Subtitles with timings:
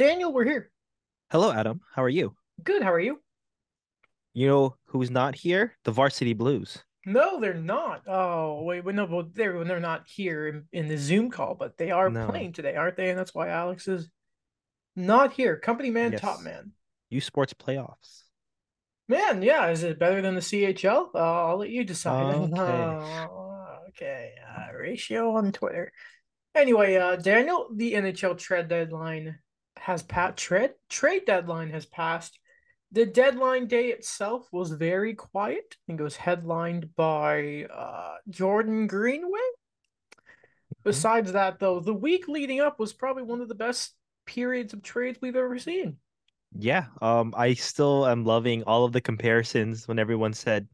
[0.00, 0.70] Daniel, we're here.
[1.30, 1.82] Hello, Adam.
[1.94, 2.34] How are you?
[2.64, 2.82] Good.
[2.82, 3.20] How are you?
[4.32, 5.76] You know who's not here?
[5.84, 6.82] The Varsity Blues.
[7.04, 8.04] No, they're not.
[8.06, 11.76] Oh, wait, wait no, well, they're they're not here in, in the Zoom call, but
[11.76, 12.28] they are No.
[12.28, 13.10] playing today, aren't they?
[13.10, 14.08] And that's why Alex is
[14.96, 15.58] not here.
[15.58, 16.72] Company man, top man.
[17.10, 18.22] U Sports playoffs.
[19.06, 21.14] Man, yeah, is it better than the CHL?
[21.14, 22.36] Uh, I'll let you decide.
[22.54, 22.62] Okay.
[22.62, 24.32] Oh, okay.
[24.48, 25.92] Uh, ratio on Twitter.
[26.54, 29.38] Anyway, uh, Daniel, the NHL trade deadline
[29.80, 32.38] has pat Trade trade deadline has passed.
[32.92, 35.64] The deadline day itself was very quiet.
[35.72, 39.38] I think it was headlined by uh, Jordan Greenway.
[40.82, 43.94] Besides that, though, the week leading up was probably one of the best
[44.26, 45.98] periods of trades we've ever seen.
[46.58, 46.86] Yeah.
[47.00, 50.66] Um, I still am loving all of the comparisons when everyone said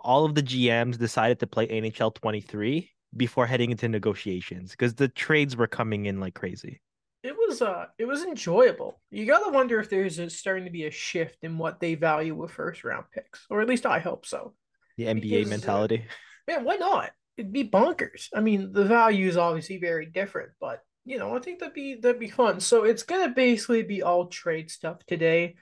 [0.00, 5.08] all of the GMs decided to play NHL 23 before heading into negotiations because the
[5.08, 6.80] trades were coming in like crazy.
[7.22, 9.00] It was uh it was enjoyable.
[9.10, 12.34] You gotta wonder if there's a, starting to be a shift in what they value
[12.34, 14.54] with first round picks, or at least I hope so.
[14.96, 16.04] The NBA Because, uh, mentality.
[16.48, 17.10] Man, why not?
[17.36, 18.28] It'd be bonkers.
[18.34, 21.96] I mean, the value is obviously very different, but you know, I think that'd be
[21.96, 22.60] that'd be fun.
[22.60, 25.56] So it's gonna basically be all trade stuff today.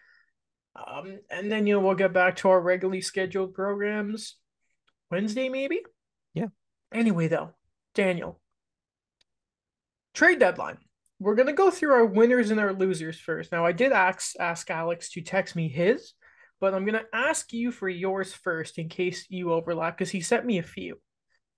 [0.77, 4.37] Um, and then you know we'll get back to our regularly scheduled programs
[5.11, 5.83] Wednesday, maybe.
[6.35, 6.49] Yeah.
[6.93, 7.51] Anyway, though,
[7.95, 8.41] Daniel,
[10.15, 10.79] trade deadline.
[11.21, 13.51] We're gonna go through our winners and our losers first.
[13.51, 16.13] Now, I did ask ask Alex to text me his,
[16.61, 20.47] but I'm gonna ask you for yours first in case you overlap because he sent
[20.47, 21.01] me a few,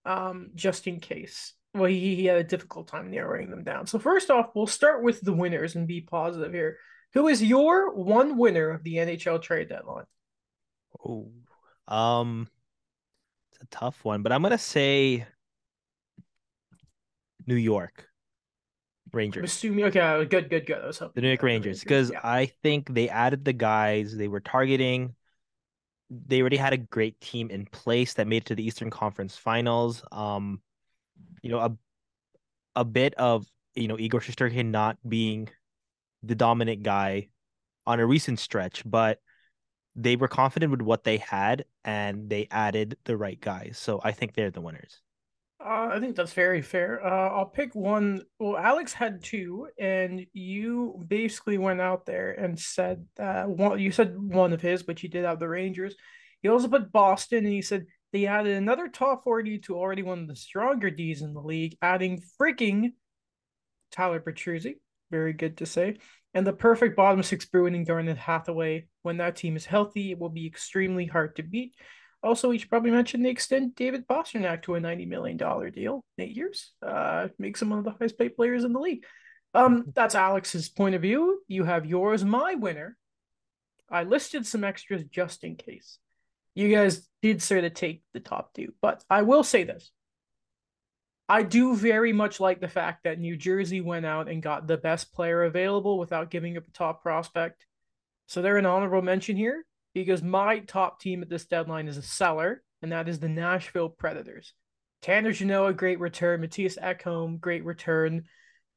[0.04, 1.54] um, just in case.
[1.74, 3.86] Well, he, he had a difficult time narrowing them down.
[3.86, 6.78] So first off, we'll start with the winners and be positive here.
[7.12, 10.06] Who is your one winner of the NHL trade deadline?
[11.04, 11.30] Oh,
[11.86, 12.48] um,
[13.52, 15.26] it's a tough one, but I'm gonna say
[17.46, 18.09] New York
[19.12, 19.44] I'm Rangers.
[19.50, 20.82] assuming okay, good, good, good.
[20.82, 22.20] Hoping The New York Rangers, because yeah.
[22.22, 25.14] I think they added the guys they were targeting.
[26.10, 29.36] They already had a great team in place that made it to the Eastern Conference
[29.36, 30.02] Finals.
[30.10, 30.60] Um,
[31.42, 31.76] you know, a
[32.76, 35.48] a bit of you know Igor Shesterkin not being
[36.22, 37.28] the dominant guy
[37.86, 39.20] on a recent stretch, but
[39.96, 43.78] they were confident with what they had and they added the right guys.
[43.80, 45.00] So I think they're the winners.
[45.62, 47.04] Uh, I think that's very fair.
[47.04, 48.22] Uh, I'll pick one.
[48.38, 53.78] Well, Alex had two, and you basically went out there and said that one.
[53.78, 55.94] You said one of his, but you did have the Rangers.
[56.42, 60.20] You also put Boston, and he said they added another top forty to already one
[60.20, 62.92] of the stronger D's in the league, adding freaking
[63.92, 64.76] Tyler Bertuzzi.
[65.10, 65.98] Very good to say.
[66.32, 68.86] And the perfect bottom six Bruin and Garnet Hathaway.
[69.02, 71.74] When that team is healthy, it will be extremely hard to beat.
[72.22, 76.36] Also, we should probably mention they extend David Pastrnak to a $90 million deal, eight
[76.36, 76.72] years.
[76.86, 79.06] Uh, makes him one of the highest paid players in the league.
[79.54, 81.42] Um, that's Alex's point of view.
[81.48, 82.24] You have yours.
[82.24, 82.96] My winner.
[83.90, 85.98] I listed some extras just in case.
[86.54, 89.90] You guys did sort of take the top two, but I will say this.
[91.28, 94.76] I do very much like the fact that New Jersey went out and got the
[94.76, 97.66] best player available without giving up a top prospect.
[98.26, 99.64] So they're an honorable mention here
[99.94, 103.88] because my top team at this deadline is a seller, and that is the Nashville
[103.88, 104.54] Predators.
[105.02, 106.40] Tanner Jeannot, great return.
[106.40, 108.24] Mattias Ekholm, great return.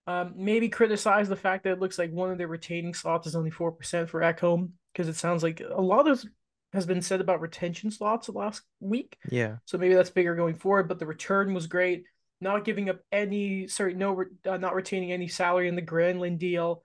[0.07, 3.35] Um, maybe criticize the fact that it looks like one of their retaining slots is
[3.35, 6.23] only 4% for Ekholm because it sounds like a lot of
[6.73, 9.17] has been said about retention slots the last week.
[9.29, 9.57] Yeah.
[9.65, 12.03] So maybe that's bigger going forward, but the return was great.
[12.41, 16.83] Not giving up any, sorry, no, uh, not retaining any salary in the Granlund deal.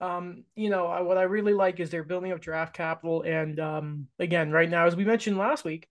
[0.00, 3.58] Um, you know, I, what I really like is they're building up draft capital, and
[3.58, 5.88] um, again, right now, as we mentioned last week,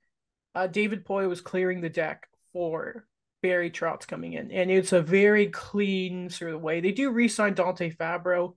[0.55, 3.05] uh, David Poile was clearing the deck for
[3.43, 6.79] Barry Trotz coming in, and it's a very clean sort of way.
[6.79, 8.55] They do re-sign Dante Fabbro.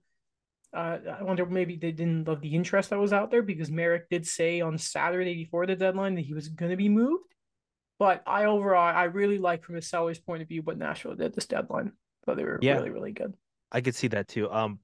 [0.73, 4.09] Uh, I wonder maybe they didn't love the interest that was out there because Merrick
[4.09, 7.25] did say on Saturday before the deadline that he was going to be moved.
[7.99, 11.35] But I overall, I really like from a seller's point of view what Nashville did
[11.35, 11.91] this deadline.
[12.25, 12.75] Thought they were Yeah.
[12.75, 13.33] really, really good.
[13.69, 14.49] I could see that too.
[14.49, 14.79] Um,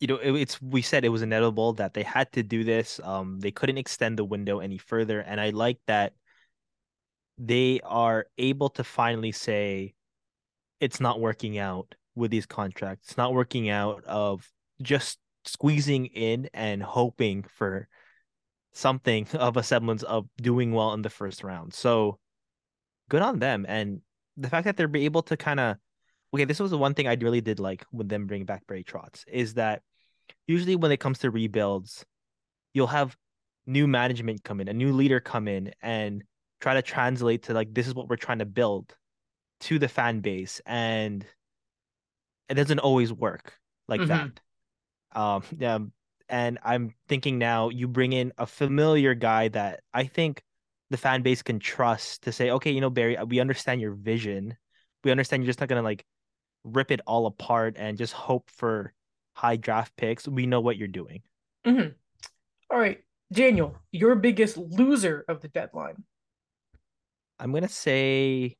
[0.00, 3.00] you know, it, it's we said it was inevitable that they had to do this.
[3.04, 6.14] Um, they couldn't extend the window any further, and I like that
[7.38, 9.94] they are able to finally say
[10.80, 13.08] it's not working out with these contracts.
[13.08, 14.50] It's not working out of
[14.82, 17.88] just squeezing in and hoping for
[18.72, 21.74] something of a semblance of doing well in the first round.
[21.74, 22.18] So
[23.08, 23.66] good on them.
[23.68, 24.00] And
[24.36, 25.76] the fact that they're able to kind of
[26.32, 28.84] okay, this was the one thing I really did like with them bringing back Barry
[28.84, 29.82] Trotz is that
[30.46, 32.04] usually when it comes to rebuilds,
[32.74, 33.16] you'll have
[33.66, 36.24] new management come in, a new leader come in and
[36.60, 38.96] try to translate to like this is what we're trying to build
[39.60, 41.26] to the fan base and
[42.48, 43.58] it doesn't always work
[43.88, 44.08] like Mhm.
[44.08, 44.40] that.
[45.20, 45.78] Um, yeah,
[46.28, 50.42] and I'm thinking now you bring in a familiar guy that I think
[50.90, 54.56] the fan base can trust to say, okay, you know, Barry, we understand your vision.
[55.04, 56.04] We understand you're just not gonna like
[56.64, 58.92] rip it all apart and just hope for
[59.32, 60.26] high draft picks.
[60.28, 61.22] We know what you're doing.
[61.66, 61.88] Mm-hmm.
[62.70, 63.00] All right,
[63.32, 66.04] Daniel, your biggest loser of the deadline.
[67.38, 68.56] I'm gonna say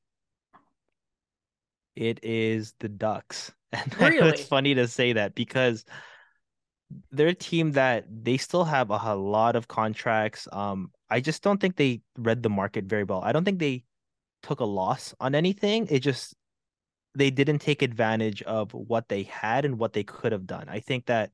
[1.96, 3.52] it is the Ducks.
[3.72, 4.28] And really?
[4.30, 5.84] it's funny to say that because
[7.12, 10.48] they're a team that they still have a, a lot of contracts.
[10.50, 13.20] Um, I just don't think they read the market very well.
[13.22, 13.84] I don't think they
[14.42, 15.86] took a loss on anything.
[15.88, 16.34] It just
[17.14, 20.68] they didn't take advantage of what they had and what they could have done.
[20.68, 21.32] I think that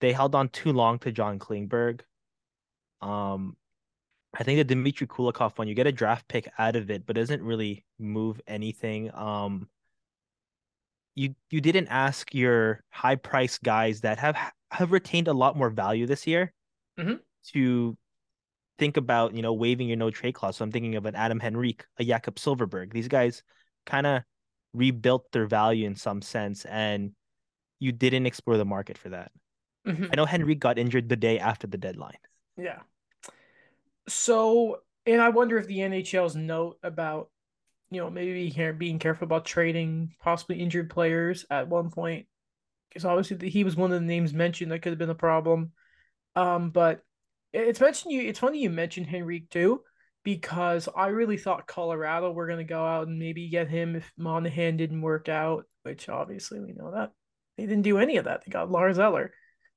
[0.00, 2.00] they held on too long to John Klingberg.
[3.00, 3.56] Um,
[4.38, 7.16] I think the Dmitry Kulikov one, you get a draft pick out of it, but
[7.16, 9.14] doesn't really move anything.
[9.14, 9.68] Um,
[11.14, 14.36] you you didn't ask your high price guys that have
[14.70, 16.52] have retained a lot more value this year
[16.98, 17.14] mm-hmm.
[17.52, 17.96] to
[18.78, 20.56] think about you know waiving your no trade clause.
[20.56, 22.92] So I'm thinking of an Adam Henrique, a Jakob Silfverberg.
[22.92, 23.42] These guys
[23.86, 24.22] kind of
[24.74, 27.12] rebuilt their value in some sense, and
[27.80, 29.32] you didn't explore the market for that.
[29.86, 30.06] Mm-hmm.
[30.12, 32.18] I know Henrique got injured the day after the deadline.
[32.56, 32.80] Yeah.
[34.08, 37.30] So, and I wonder if the NHL's note about,
[37.90, 42.26] you know, maybe here being careful about trading possibly injured players at one point,
[42.88, 45.72] because obviously he was one of the names mentioned that could have been a problem.
[46.34, 47.00] Um, but
[47.52, 48.22] it's mentioned you.
[48.22, 49.82] It's funny you mentioned Henrique too,
[50.24, 54.10] because I really thought Colorado were going to go out and maybe get him if
[54.16, 57.12] Monahan didn't work out, which obviously we know that
[57.56, 58.42] they didn't do any of that.
[58.44, 59.32] They got Lars Eller.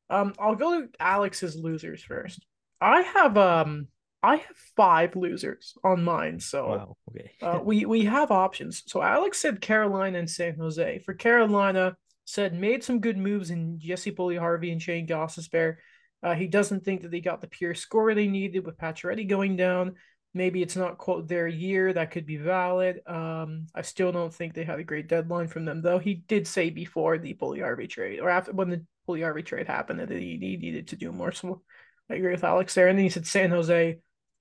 [0.10, 2.46] Um, I'll go to Alex's losers first.
[2.80, 3.88] I have um
[4.24, 6.40] I have five losers on mine.
[6.40, 7.32] So wow, okay.
[7.42, 8.84] uh, we we have options.
[8.88, 11.02] So Alex said Carolina and San Jose.
[11.06, 11.96] For Carolina,
[12.26, 15.78] said made some good moves in Jesse Puljujarvi and Shane Gostisbehere.
[16.24, 19.56] Uh, he doesn't think that they got the pure score they needed with Pacioretty going
[19.56, 19.96] down.
[20.34, 21.94] Maybe it's not quote their year.
[21.94, 23.02] That could be valid.
[23.08, 26.00] Um, I still don't think they had a great deadline from them, though.
[26.00, 30.12] He did say before the Puljujarvi trade or after when the Puljujarvi trade happened that
[30.12, 31.32] he, he needed to do more.
[31.32, 31.64] So
[32.10, 32.88] I agree with Alex there.
[32.88, 34.00] And then he said San Jose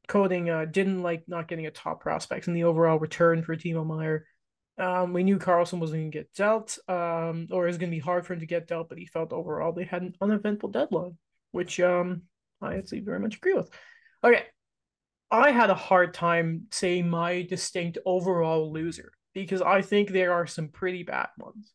[0.09, 3.85] coding uh, didn't like not getting a top prospect and the overall return for Timo
[3.87, 4.27] Meier
[4.79, 7.97] Um, we knew Karlsson was going to get dealt, um, or it was going to
[7.97, 10.69] be hard for him to get dealt, but he felt overall they had an uneventful
[10.69, 11.17] deadline,
[11.53, 12.23] which um,
[12.61, 13.71] I actually very much agree with.
[14.23, 14.45] Okay,
[15.31, 20.47] I had a hard time saying my distinct overall loser because I think there are
[20.47, 21.73] some pretty bad ones.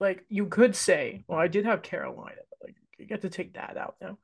[0.00, 3.54] Like you could say, well, I did have Carolina, but like you get to take
[3.54, 4.18] that out now.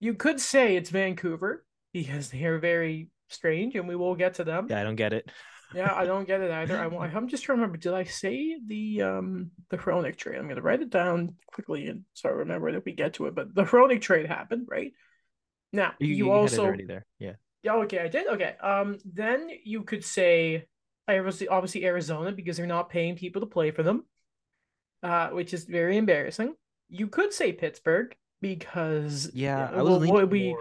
[0.00, 4.44] You could say it's Vancouver because they are very strange, and we will get to
[4.44, 4.68] them.
[4.70, 5.30] Yeah, I don't get it.
[5.74, 6.78] yeah, I don't get it either.
[6.78, 7.78] I want, I'm just trying to remember.
[7.78, 10.38] Did I say the um the Hronek trade?
[10.38, 13.34] I'm gonna write it down quickly and start remember that we get to it.
[13.34, 14.92] But the Hronek trade happened, right?
[15.72, 17.04] Now you, you, you also already there.
[17.18, 17.34] Yeah.
[17.62, 17.74] Yeah.
[17.74, 18.26] Okay, I did.
[18.28, 18.54] Okay.
[18.62, 18.98] Um.
[19.04, 20.66] Then you could say
[21.08, 24.04] obviously obviously Arizona because they're not paying people to play for them,
[25.02, 26.54] uh, which is very embarrassing.
[26.88, 30.56] You could say Pittsburgh because yeah, I was well, we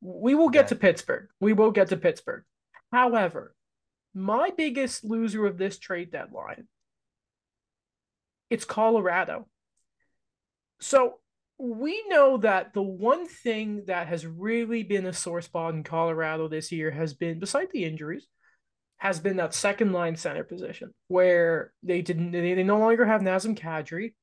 [0.00, 0.68] we will get yeah.
[0.68, 1.28] to Pittsburgh.
[1.40, 2.44] We will get to Pittsburgh.
[2.92, 3.54] However,
[4.14, 6.66] my biggest loser of this trade deadline
[8.50, 9.46] it's Colorado.
[10.80, 11.20] So
[11.60, 16.48] we know that the one thing that has really been a sore spot in Colorado
[16.48, 18.26] this year has been, beside the injuries,
[18.96, 23.20] has been that second line center position where they didn't they, they no longer have
[23.20, 24.14] Nazem Kadri,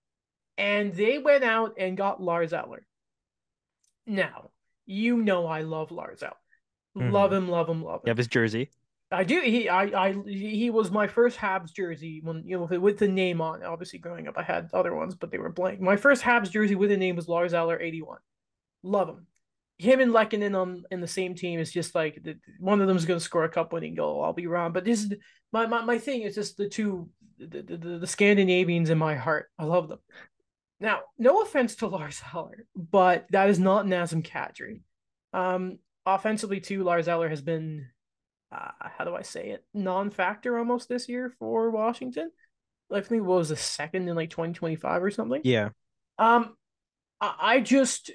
[0.57, 2.85] and they went out and got Lars Eller.
[4.05, 4.51] Now,
[4.85, 6.33] you know I love Lars Eller.
[6.97, 7.11] Mm-hmm.
[7.11, 8.07] Love him, love him, love him.
[8.07, 8.71] You have his jersey.
[9.09, 9.39] I do.
[9.39, 13.39] He, I, I, he was my first Habs jersey when you know with the name
[13.39, 13.63] on.
[13.63, 15.79] Obviously, growing up, I had other ones, but they were blank.
[15.79, 18.19] My first Habs jersey with the name was Lars Eller eighty one.
[18.83, 19.27] Love him.
[19.77, 22.97] Him and Lehkonen on in the same team is just like the, one of them
[22.97, 24.23] is going to score a cup winning goal.
[24.23, 25.13] I'll be wrong, but this is
[25.53, 29.49] my my, my thing is just the two the, the, the Scandinavians in my heart.
[29.57, 29.99] I love them.
[30.79, 34.81] Now, no offense to Lars Eller, but that is not Nazem Kadri.
[35.33, 37.87] Um, offensively, too, Lars Eller has been
[38.51, 42.31] uh, how do I say it, non-factor almost this year for Washington.
[42.91, 45.41] I think what was the second in like 2025 or something.
[45.43, 45.69] Yeah.
[46.17, 46.55] Um,
[47.19, 48.11] I just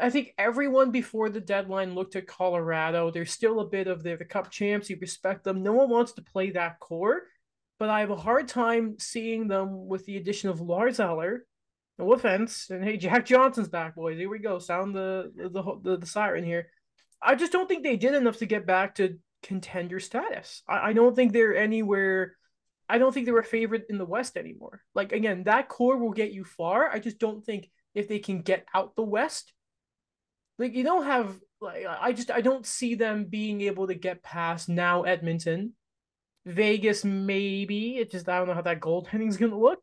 [0.00, 3.10] I think everyone before the deadline looked at Colorado.
[3.10, 4.88] There's still a bit of they're the Cup champs.
[4.88, 5.62] You respect them.
[5.62, 7.22] No one wants to play that core,
[7.78, 11.44] but I have a hard time seeing them with the addition of Lars Eller.
[11.98, 14.18] No offense, and hey, Jack Johnson's back, boys.
[14.18, 14.58] Here we go.
[14.58, 16.68] Sound the the the, the siren here.
[17.22, 20.62] I just don't think they did enough to get back to contender status.
[20.66, 22.36] I, I don't think they're anywhere.
[22.88, 24.82] I don't think they're a favorite in the West anymore.
[24.94, 26.90] Like again, that core will get you far.
[26.90, 29.52] I just don't think if they can get out the West.
[30.58, 34.22] Like you don't have like I just I don't see them being able to get
[34.22, 35.74] past now Edmonton,
[36.46, 37.98] Vegas maybe.
[37.98, 39.80] It just I don't know how that goaltending's gonna look,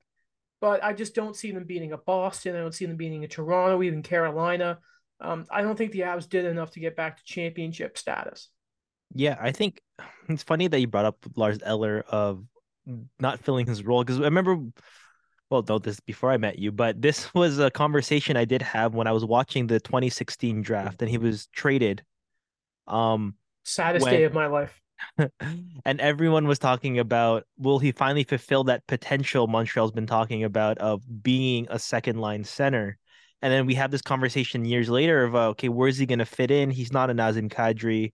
[0.59, 2.55] but I just don't see them beating a Boston.
[2.55, 4.79] I don't see them beating a Toronto, even Carolina.
[5.19, 8.49] Um, I don't think the Avs did enough to get back to championship status.
[9.13, 9.81] Yeah, I think
[10.29, 12.43] it's funny that you brought up Lars Eller of
[13.19, 14.57] not filling his role because I remember
[15.51, 18.95] well, no, this before I met you, but this was a conversation I did have
[18.95, 22.03] when I was watching the 2016 draft and he was traded.
[22.87, 24.81] Um, saddest when, day of my life.
[25.85, 30.77] and everyone was talking about will he finally fulfill that potential Montreal's been talking about
[30.77, 32.97] of being a second line center.
[33.41, 36.25] And then we have this conversation years later of uh, okay, where's he going to
[36.25, 36.71] fit in?
[36.71, 38.13] He's not a Nazem Kadri.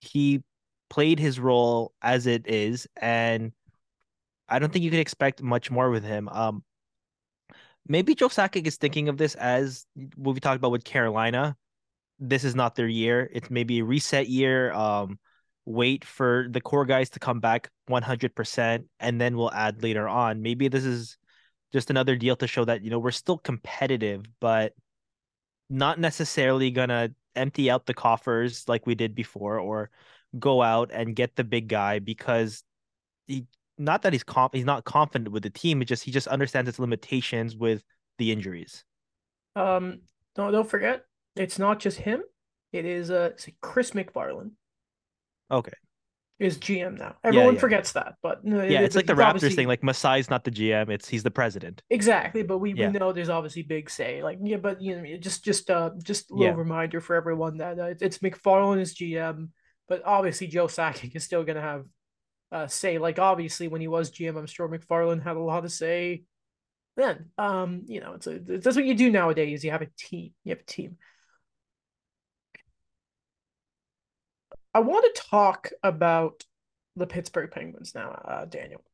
[0.00, 0.42] He
[0.88, 3.52] played his role as it is, and
[4.48, 6.28] I don't think you could expect much more with him.
[6.28, 6.62] Um,
[7.88, 9.86] maybe Joe Sakic is thinking of this as
[10.16, 11.56] what we talked about with Carolina.
[12.18, 13.28] This is not their year.
[13.32, 14.72] It's maybe a reset year.
[14.72, 15.18] Um,
[15.64, 20.42] wait for the core guys to come back 100%, and then we'll add later on.
[20.42, 21.18] Maybe this is
[21.72, 24.72] just another deal to show that you know we're still competitive, but
[25.68, 29.90] not necessarily gonna empty out the coffers like we did before, or
[30.38, 32.62] go out and get the big guy because
[33.26, 33.46] he
[33.78, 35.82] not that he's comp he's not confident with the team.
[35.82, 37.82] It just he just understands its limitations with
[38.18, 38.84] the injuries.
[39.54, 40.00] Um,
[40.36, 42.22] no, don't forget, it's not just him.
[42.72, 44.50] It is uh, it's Chris MacFarland
[45.50, 45.72] Okay.
[46.38, 47.16] Is GM now?
[47.24, 47.58] Everyone yeah, yeah.
[47.60, 49.56] forgets that, but yeah, it, it's like the Raptors obviously...
[49.56, 49.68] thing.
[49.68, 51.82] Like Masai's not the GM; it's he's the president.
[51.88, 52.90] Exactly, but we, yeah.
[52.90, 54.22] we know there's obviously big say.
[54.22, 57.78] Like yeah, but you know, just just uh just a little reminder for everyone that
[57.78, 59.48] uh, it's MacFarland is GM,
[59.88, 61.86] but obviously Joe Sakic is still gonna have
[62.52, 62.98] uh, say.
[62.98, 66.24] Like obviously when he was GM, I'm sure MacFarland had a lot to say.
[66.98, 69.64] Then, um, you know, it's a, that's what you do nowadays.
[69.64, 70.32] You have a team.
[70.44, 70.98] You have a team.
[74.76, 76.44] I want to talk about
[76.96, 78.84] the Pittsburgh Penguins now, uh, Daniel.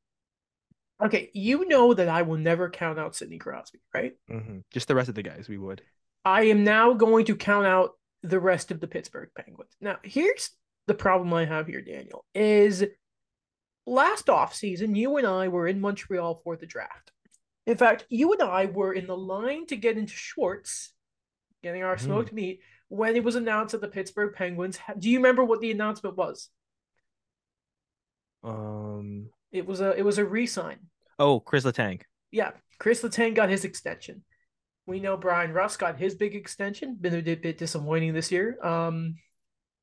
[1.02, 4.12] Okay, you know that I will never count out Sidney Crosby, right?
[4.30, 4.58] Mm-hmm.
[4.70, 5.82] Just the rest of the guys, we would.
[6.24, 9.72] I am now going to count out the rest of the Pittsburgh Penguins.
[9.80, 10.50] Now, here's
[10.86, 12.84] the problem I have here, Daniel, is
[13.84, 17.10] last off season, you and I were in Montreal for the draft.
[17.66, 20.92] In fact, you and I were in the line to get into Schwartz,
[21.60, 22.00] getting our mm.
[22.00, 22.60] smoked meat,
[22.92, 24.78] when it was announced that the Pittsburgh Penguins.
[24.98, 26.50] Do you remember what the announcement was?
[28.44, 30.78] Um, it was a it was a resign.
[31.18, 32.02] Oh, Chris Letang.
[32.30, 34.24] Yeah, Chris Letang got his extension.
[34.86, 36.98] We know Bryan Rust got his big extension.
[37.00, 38.58] Been a bit disappointing this year.
[38.62, 39.14] Um,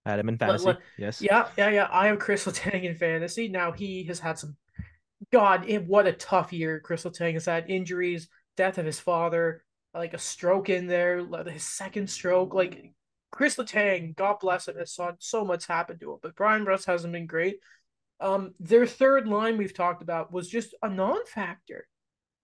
[0.06, 0.66] had him in fantasy.
[0.66, 1.20] Let, let, yes.
[1.20, 1.88] Yeah, yeah, yeah.
[1.92, 3.48] I have Chris Letang in fantasy.
[3.48, 4.56] Now he has had some.
[5.32, 7.72] God, what a tough year Chris Letang has had.
[7.72, 9.64] Injuries, death of his father,
[9.96, 12.54] like a stroke in there, his second stroke.
[12.54, 12.94] Like
[13.32, 16.20] Chris Letang, God bless him, has saw so much happen to him.
[16.22, 17.60] But Bryan Rust hasn't been great.
[18.20, 21.88] Um, their third line we've talked about was just a non-factor.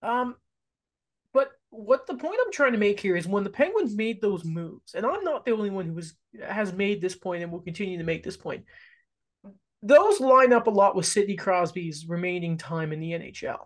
[0.02, 0.36] Um,
[1.34, 4.46] but what the point I'm trying to make here is when the Penguins made those
[4.46, 7.60] moves, and I'm not the only one who was has made this point and will
[7.60, 8.64] continue to make this point.
[9.82, 13.66] Those line up a lot with Sidney Crosby's remaining time in the NHL.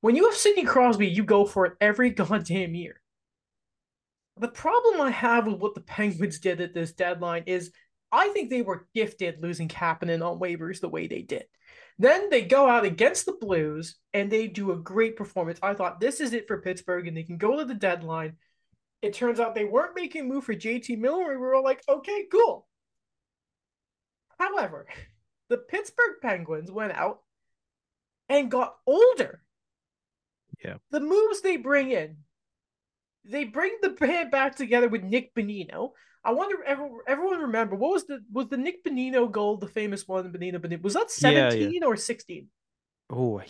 [0.00, 3.01] When you have Sidney Crosby, you go for it every goddamn year.
[4.42, 7.70] The problem I have with what the Penguins did at this deadline is
[8.10, 11.44] I think they were gifted losing Kapanen on waivers the way they did.
[11.96, 15.60] Then they go out against the Blues and they do a great performance.
[15.62, 18.32] I thought this is it for Pittsburgh and they can go to the deadline.
[19.00, 21.30] It turns out they weren't making a move for JT Miller.
[21.30, 22.66] We were all like, okay, cool.
[24.40, 24.88] However,
[25.50, 27.20] the Pittsburgh Penguins went out
[28.28, 29.40] and got older.
[30.64, 30.78] Yeah.
[30.90, 32.16] The moves they bring in,
[33.24, 35.90] they bring the band back together with Nick Bonino.
[36.24, 36.56] I wonder
[37.06, 40.82] everyone remember what was the was the Nick Bonino goal the famous one Bonino Bonino.
[40.82, 41.86] was that 17 yeah, yeah.
[41.86, 42.48] or 16?
[43.10, 43.42] Oh.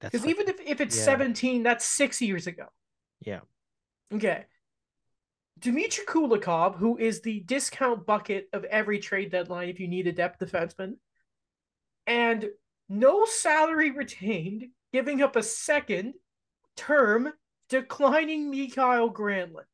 [0.00, 1.04] Because like, even if, if it's yeah.
[1.04, 2.66] 17, that's six years ago.
[3.20, 3.40] Yeah.
[4.12, 4.44] Okay.
[5.58, 10.12] Dmitry Kulikov, who is the discount bucket of every trade deadline if you need a
[10.12, 10.96] depth defenseman,
[12.06, 12.46] and
[12.88, 16.14] no salary retained, giving up a second
[16.76, 17.32] term,
[17.68, 19.64] declining Mikael Granlund.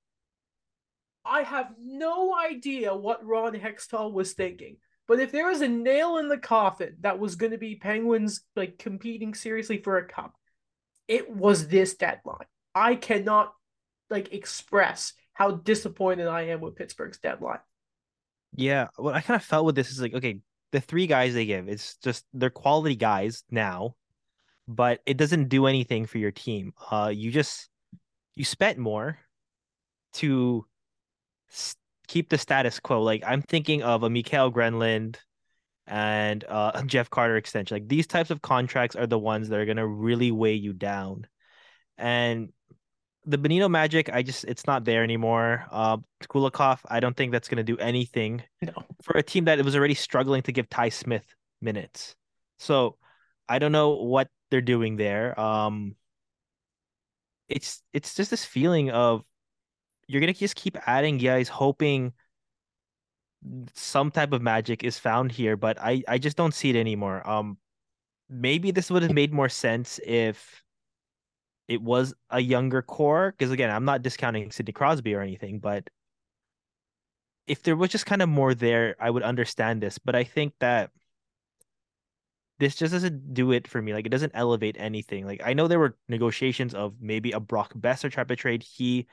[1.25, 4.79] I have no idea what Ron Hextall was thinking.
[5.09, 8.43] But if there was a nail in the coffin that was going to be Penguins
[8.57, 10.35] like competing seriously for a cup,
[11.09, 12.47] it was this deadline.
[12.75, 13.53] I cannot
[14.11, 17.59] like express how disappointed I am with Pittsburgh's deadline.
[18.55, 20.41] Yeah, what I kind of felt with this is like, okay,
[20.73, 23.97] the three guys they give, it's just they're quality guys now,
[24.69, 26.73] but it doesn't do anything for your team.
[26.91, 27.69] Uh, you just
[28.35, 29.19] you spent more
[30.15, 30.67] to
[32.09, 33.03] keep the status quo.
[33.03, 35.17] Like I'm thinking of a Mikael Granlund
[35.87, 37.75] and uh, Jeff Carter extension.
[37.75, 41.27] Like these types of contracts are the ones that are gonna really weigh you down.
[41.99, 42.53] And
[43.25, 45.67] the Bonino magic, I just it's not there anymore.
[45.71, 48.73] Uh, Kulikov, I don't think that's gonna do anything no.
[49.03, 51.27] for a team that was already struggling to give Ty Smith
[51.61, 52.15] minutes.
[52.59, 52.97] So
[53.49, 55.39] I don't know what they're doing there.
[55.39, 55.97] Um,
[57.49, 59.23] it's it's just this feeling of
[60.07, 62.13] you're gonna just keep adding guys, hoping
[63.75, 67.29] some type of magic is found here, but I I just don't see it anymore.
[67.29, 67.59] Um,
[68.29, 70.63] maybe this would have made more sense if
[71.69, 75.89] it was a younger core, because again, I'm not discounting Sidney Crosby or anything, but
[77.47, 79.99] if there was just kind of more there, I would understand this.
[79.99, 80.91] But I think that
[82.63, 83.93] this just doesn't do it for me.
[83.93, 85.27] Like it doesn't elevate anything.
[85.27, 88.63] Like I know there were negotiations of maybe a Brock Boeser type of trade.
[88.63, 89.09] He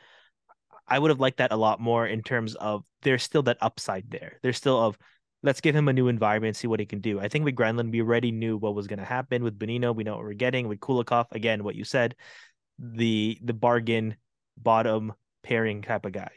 [0.88, 4.12] I would have liked that a lot more in terms of there's still that upside
[4.12, 4.38] there.
[4.44, 5.00] There's still of
[5.42, 7.20] let's give him a new environment, see what he can do.
[7.20, 9.44] I think with Granlund, we already knew what was going to happen.
[9.44, 9.96] With Bonino.
[9.96, 10.68] we know what we're getting.
[10.68, 12.16] With Kulikov, again, what you said,
[12.78, 14.16] the the bargain
[14.58, 16.32] bottom pairing type of guy.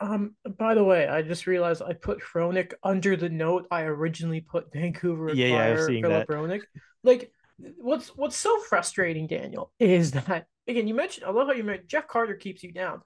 [0.00, 4.40] Um, by the way, I just realized I put Hronek under the note I originally
[4.40, 6.62] put Vancouver yeah, yeah, I've seen Filip Hronek.
[7.02, 7.30] Like
[7.76, 11.88] what's what's so frustrating, Daniel, is that again you mentioned I love how you mentioned
[11.88, 13.02] Jeff Carter keeps you down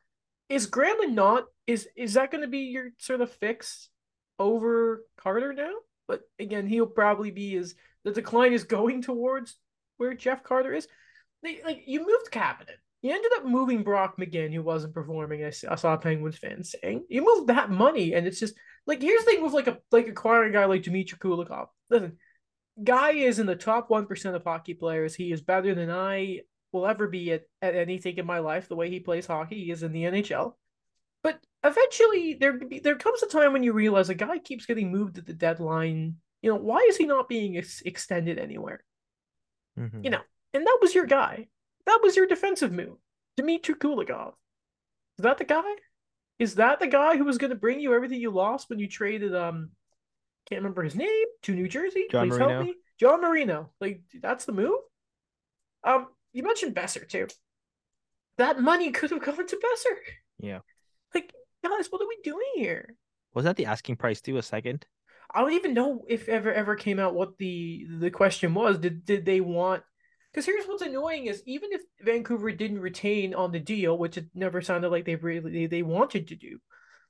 [0.49, 3.91] is Granlund not is is that going to be your sort of fix
[4.39, 5.73] over Carter now?
[6.07, 9.57] But again, he'll probably be as the decline is going towards
[9.99, 10.89] where Jeff Carter is.
[11.43, 12.79] They, like you moved Kapanen.
[13.03, 15.45] You ended up moving Brock McGinn, who wasn't performing.
[15.45, 18.55] I, I saw Penguins fans saying you moved that money, and it's just
[18.87, 21.67] like here's the thing with like a like acquiring a guy like Dmitry Kulikov.
[21.91, 22.19] Listen,
[22.83, 25.15] guy is in the top one percent of hockey players.
[25.15, 26.41] He is better than I
[26.73, 29.65] will ever be at, at anything in my life the way he plays hockey.
[29.65, 30.55] He is in the NHL.
[31.23, 35.19] But eventually there there comes a time when you realize a guy keeps getting moved
[35.19, 36.17] at the deadline.
[36.43, 38.85] You know, why is he not being ex- extended anywhere?
[39.79, 40.05] Mm-hmm.
[40.05, 40.21] You know,
[40.55, 41.49] and that was your guy.
[41.89, 42.99] That was your defensive move.
[43.39, 44.35] Dmitry Kulikov.
[45.19, 45.63] Is that the guy?
[46.39, 48.87] Is that the guy who was going to bring you everything you lost when you
[48.87, 49.71] traded um
[50.51, 52.05] can't remember his name to New Jersey?
[52.11, 52.55] John Please Marino.
[52.55, 52.75] help me.
[53.01, 53.71] John Marino.
[53.81, 54.81] Like that's the move?
[55.83, 57.27] Um you mentioned Boeser too.
[58.37, 59.97] That money could have gone to Boeser.
[60.41, 60.59] Yeah.
[61.15, 61.33] Like,
[61.65, 62.95] guys, what are we doing here?
[63.33, 64.37] Was that the asking price too?
[64.37, 64.85] A second?
[65.35, 68.77] I don't even know if ever ever came out what the the question was.
[68.77, 69.83] Did did they want?
[70.33, 74.27] Because here's what's annoying is even if Vancouver didn't retain on the deal, which it
[74.35, 76.59] never sounded like they really they, wanted to do.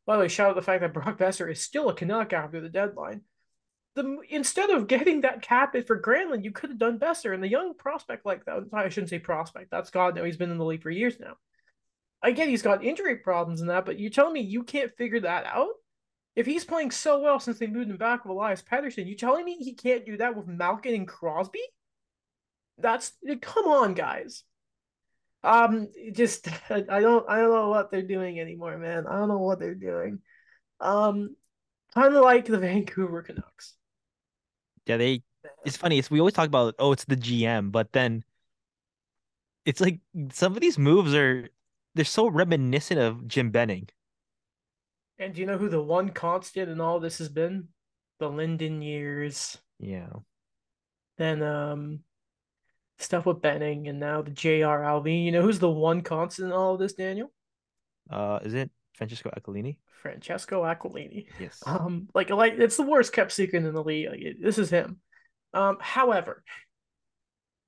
[0.07, 2.61] By the way, shout out the fact that Brock Boeser is still a Canuck after
[2.61, 3.23] the deadline
[3.99, 7.33] the instead of getting that cap it for Granlund, you could have done better.
[7.33, 9.71] And the young prospect like that, I shouldn't say prospect.
[9.71, 10.15] That's God.
[10.15, 11.35] No, he's been in the league for years now.
[12.23, 15.21] I get he's got injury problems and that, but you're telling me you can't figure
[15.21, 15.71] that out?
[16.35, 19.45] If he's playing so well since they moved him back with Elias Pettersson, you telling
[19.45, 21.63] me he can't do that with Malkin and Crosby?
[22.79, 23.13] That's
[23.43, 24.45] come on, guys.
[25.43, 29.07] Um, just I don't I don't know what they're doing anymore, man.
[29.07, 30.21] I don't know what they're doing.
[30.81, 31.37] Um,
[31.95, 33.75] kind of like the Vancouver Canucks.
[34.87, 35.23] Yeah, they.
[35.65, 35.99] It's funny.
[35.99, 38.25] It's we always talk about oh, it's the GM, but then
[39.65, 40.01] it's like
[40.33, 41.49] some of these moves are
[41.95, 43.89] they're so reminiscent of Jim Benning.
[45.19, 47.69] And do you know who the one constant in all this has been?
[48.19, 49.59] The Linden years.
[49.79, 50.11] Yeah.
[51.17, 52.01] Then um
[52.99, 54.83] stuff with Benning and now the J.R.
[54.83, 55.25] Allvin.
[55.25, 57.33] You know who's the one constant in all of this, Daniel?
[58.11, 59.79] Uh is it Francesco Aquilini?
[60.03, 61.27] Francesco Aquilini.
[61.39, 61.63] Yes.
[61.67, 64.09] Um, like like it's the worst kept secret in the league.
[64.11, 65.01] Like, it, this is him.
[65.55, 66.43] Um, however,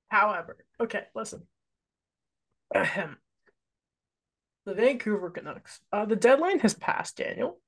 [0.09, 1.47] however, okay, listen.
[2.73, 3.17] Ahem.
[4.63, 5.79] The Vancouver Canucks.
[5.91, 7.59] Uh, the deadline has passed, Daniel.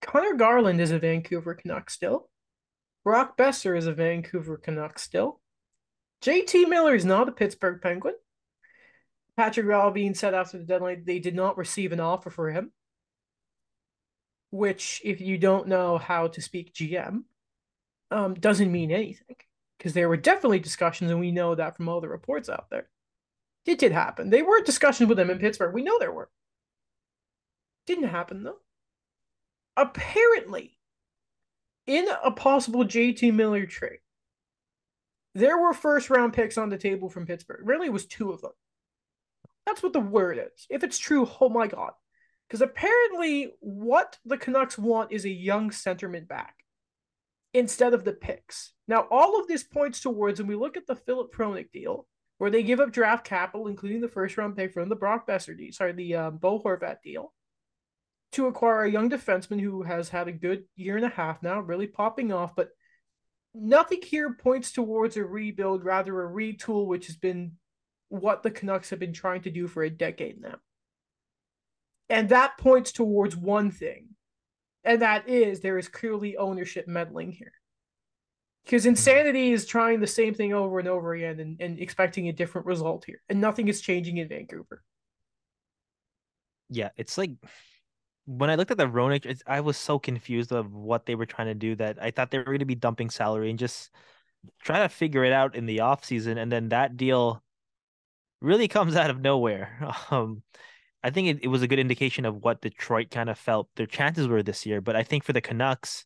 [0.00, 2.30] Conor Garland is a Vancouver Canuck still.
[3.02, 5.40] Brock Boeser is a Vancouver Canuck still.
[6.22, 8.14] JT Miller is not a Pittsburgh Penguin.
[9.36, 12.72] Patrick Allvin said after the deadline they did not receive an offer for him
[14.50, 17.24] which, if you don't know how to speak GM,
[18.10, 19.36] um, doesn't mean anything
[19.76, 22.88] because there were definitely discussions, and we know that from all the reports out there.
[23.66, 24.30] It did happen.
[24.30, 25.74] They were discussions with him in Pittsburgh.
[25.74, 26.30] We know there were.
[27.86, 28.58] Didn't happen though.
[29.76, 30.78] Apparently,
[31.86, 33.98] in a possible JT Miller trade,
[35.36, 37.60] there were first round picks on the table from Pittsburgh.
[37.62, 38.52] Really, was two of them.
[39.66, 40.66] That's what the word is.
[40.70, 41.92] If it's true, oh my god.
[42.48, 46.54] Because apparently, what the Canucks want is a young centerman back
[47.52, 48.72] instead of the picks.
[48.88, 52.06] Now, all of this points towards, when we look at the Filip Hronek deal,
[52.38, 55.56] where they give up draft capital, including the first round pick from the Brock Boeser
[55.56, 57.34] deal, sorry, the uh, Bo Horvat deal,
[58.32, 61.60] to acquire a young defenseman who has had a good year and a half now,
[61.60, 62.54] really popping off.
[62.54, 62.70] But
[63.56, 67.52] nothing here points towards a rebuild, rather a retool, which has been
[68.08, 70.56] what the Canucks have been trying to do for a decade now.
[72.08, 74.08] And that points towards one thing,
[74.84, 77.52] and that is there is clearly ownership meddling here.
[78.64, 78.90] Because hmm.
[78.90, 82.66] insanity is trying the same thing over and over again and, and expecting a different
[82.66, 83.22] result here.
[83.28, 84.82] And nothing is changing in Vancouver.
[86.68, 87.30] Yeah, it's like
[88.26, 91.46] when I looked at the Hronek, I was so confused of what they were trying
[91.46, 93.90] to do that I thought they were going to be dumping salary and just
[94.62, 96.36] try to figure it out in the off season.
[96.36, 97.42] And then that deal
[98.40, 99.90] really comes out of nowhere.
[100.10, 100.42] Um,
[101.02, 103.86] I think it, it was a good indication of what Detroit kind of felt their
[103.86, 104.80] chances were this year.
[104.80, 106.04] But I think for the Canucks,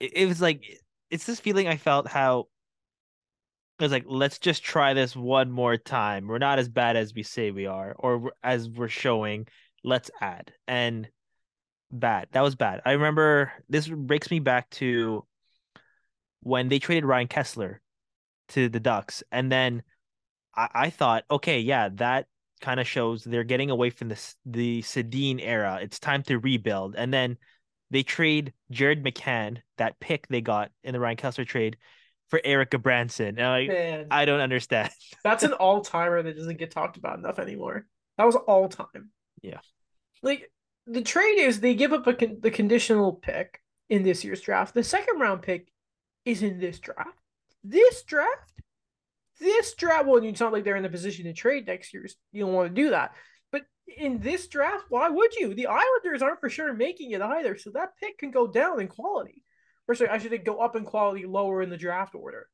[0.00, 0.64] it, it was like
[1.08, 2.48] it's this feeling I felt how
[3.78, 6.26] it was like let's just try this one more time.
[6.26, 9.46] We're not as bad as we say we are, or as we're showing.
[9.84, 11.08] Let's add and
[11.90, 12.28] bad.
[12.32, 12.82] That was bad.
[12.84, 15.24] I remember this breaks me back to
[16.40, 17.78] when they traded Ryan Kesler
[18.48, 19.82] to the Ducks, and then
[20.54, 22.26] I, I thought, okay, yeah, that
[22.60, 25.78] kind of shows they're getting away from the the Sedin era.
[25.82, 27.36] It's time to rebuild, and then
[27.90, 31.76] they trade Jared McCann, that pick they got in the Ryan Kesler trade,
[32.28, 33.38] for Erik Gudbranson.
[33.38, 34.90] I, I don't understand.
[35.22, 37.86] that's an all timer that doesn't get talked about enough anymore.
[38.16, 39.10] That was all time.
[39.42, 39.60] Yeah.
[40.22, 40.50] Like
[40.86, 44.74] the trade is they give up a con- the conditional pick in this year's draft.
[44.74, 45.72] The second round pick
[46.24, 47.18] is in this draft.
[47.64, 48.52] This draft,
[49.40, 50.06] this draft.
[50.06, 52.06] Well, it's not like they're in the position to trade next year.
[52.32, 53.12] You don't want to do that
[53.52, 53.62] But
[53.96, 55.54] in this draft, why would you?
[55.54, 58.88] The Islanders aren't for sure making it either, so that pick can go down in
[58.88, 59.42] quality.
[59.88, 62.48] Or sorry, I should go up in quality, lower in the draft order.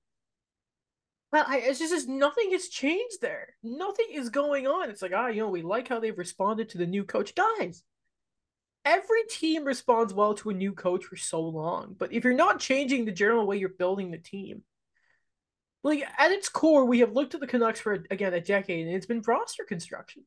[1.31, 3.55] But I, it's just nothing has changed there.
[3.63, 4.89] Nothing is going on.
[4.89, 7.35] It's like, ah, you know, we like how they've responded to the new coach.
[7.35, 7.83] Guys,
[8.85, 11.95] every team responds well to a new coach for so long.
[11.99, 14.63] But if you're not changing the general way you're building the team,
[15.85, 18.97] like at its core, we have looked at the Canucks for again a decade, and
[18.97, 20.25] it's been roster construction.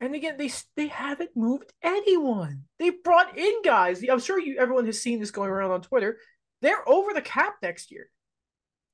[0.00, 2.64] And again, they they haven't moved anyone.
[2.78, 4.02] They brought in guys.
[4.10, 6.18] I'm sure you everyone has seen this going around on Twitter.
[6.62, 8.10] They're over the cap next year.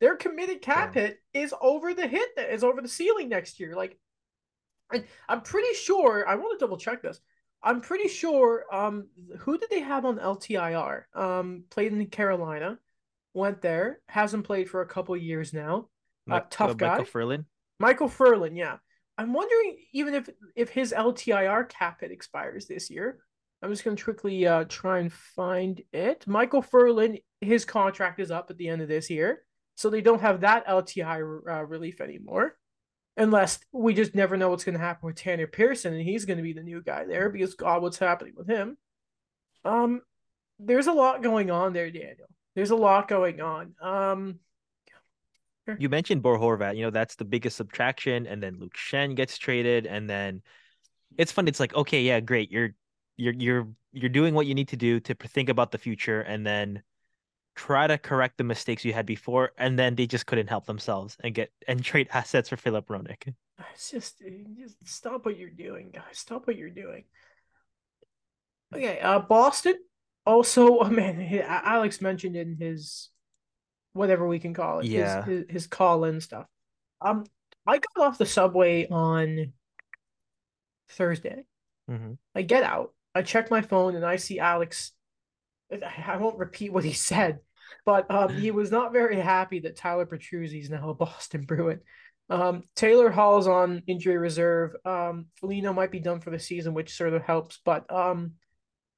[0.03, 1.03] Their committed cap yeah.
[1.03, 3.77] hit is over the hit that is over the ceiling next year.
[3.77, 3.97] Like,
[4.93, 6.29] and I'm pretty sure.
[6.29, 7.21] I want to double check this.
[7.63, 8.65] I'm pretty sure.
[8.73, 9.07] Um,
[9.39, 11.05] who did they have on LTIR?
[11.15, 12.81] Um, played in Carolina,
[13.33, 15.87] went there, hasn't played for a couple years now.
[16.29, 16.99] Uh, tough uh, guy.
[16.99, 17.45] Micheal Ferland.
[17.81, 18.79] Micheal Ferland, yeah.
[19.17, 23.21] I'm wondering even if if his LTIR cap hit expires this year.
[23.63, 26.25] I'm just going to quickly uh, try and find it.
[26.27, 30.21] Micheal Ferland, his contract is up at the end of this year, so they don't
[30.21, 32.57] have that LTI uh, relief anymore,
[33.17, 36.37] unless we just never know what's going to happen with Tanner Pearson, and he's going
[36.37, 38.77] to be the new guy there because God, what's happening with him?
[39.65, 40.03] Um,
[40.59, 42.29] there's a lot going on there, Daniel.
[42.55, 43.75] There's a lot going on.
[43.81, 44.39] Um,
[45.79, 48.27] you mentioned Bo Horvat, you know, that's the biggest subtraction.
[48.27, 49.87] And then Luke Schenn gets traded.
[49.87, 50.43] And then
[51.17, 51.49] it's fun.
[51.49, 52.51] It's like, okay, yeah, great.
[52.51, 52.75] You're
[53.17, 56.47] you're you're you're doing what you need to do to think about the future and
[56.47, 56.83] then
[57.55, 59.53] try to correct the mistakes you had before.
[59.59, 63.35] And then they just couldn't help themselves and get and trade assets for Filip Hronek.
[63.75, 64.23] It's just,
[64.59, 66.03] just stop what you're doing, guys.
[66.13, 67.05] Stop what you're doing.
[68.75, 69.75] Okay, uh Boston.
[70.25, 73.11] Also, oh man, Alex mentioned in his
[73.93, 74.87] whatever we can call it.
[74.87, 75.25] Yeah.
[75.25, 76.47] His, his, his call in stuff.
[77.01, 77.25] Um,
[77.67, 79.53] I got off the subway on
[80.91, 81.45] Thursday.
[81.91, 82.13] Mm-hmm.
[82.35, 84.93] I get out, I check my phone, and I see Alex.
[86.09, 87.41] I won't repeat what he said,
[87.85, 91.81] but um, he was not very happy that Tyler Bertuzzi is now a Boston Bruin.
[92.31, 94.75] Um, Taylor Hall's on injury reserve.
[94.85, 97.61] Um, Foligno might be done for the season, which sort of helps.
[97.65, 98.33] But um,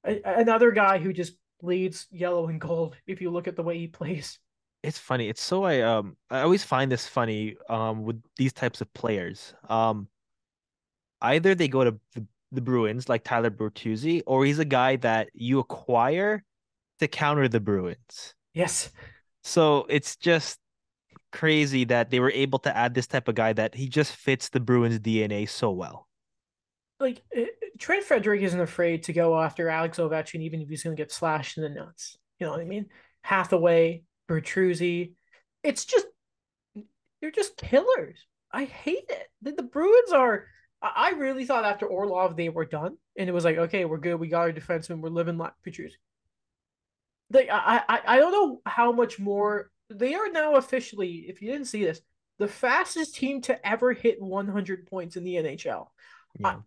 [0.05, 3.77] a- another guy who just bleeds yellow and gold if you look at the way
[3.77, 4.39] he plays
[4.85, 5.27] it's funny.
[5.29, 9.53] It's so I um I always find this funny um with these types of players.
[9.67, 10.07] Um
[11.21, 15.29] either they go to the, the Bruins like Tyler Bertuzzi, or he's a guy that
[15.33, 16.43] you acquire
[16.99, 18.33] to counter the Bruins.
[18.53, 18.89] Yes.
[19.43, 20.59] So it's just
[21.31, 24.49] crazy that they were able to add this type of guy that he just fits
[24.49, 26.07] the Bruins DNA so well.
[26.99, 30.95] Like eh, Trent Frederic isn't afraid to go after Alex Ovechkin, even if he's going
[30.95, 32.17] to get slashed in the nuts.
[32.39, 32.87] You know what I mean?
[33.21, 35.13] Hathaway, Bertuzzi.
[35.63, 36.05] It's just
[37.21, 38.17] they're just killers.
[38.51, 39.27] I hate it.
[39.41, 40.45] The, the Bruins are.
[40.81, 44.15] I really thought after Orlov they were done, and it was like, okay, we're good.
[44.15, 45.01] We got our defenseman.
[45.01, 45.93] We're living like Bertuzzi.
[47.31, 51.25] Like I, I, I don't know how much more they are now officially.
[51.27, 52.01] If you didn't see this,
[52.37, 55.87] the fastest team to ever hit 100 points in the NHL.
[56.39, 56.57] Yeah.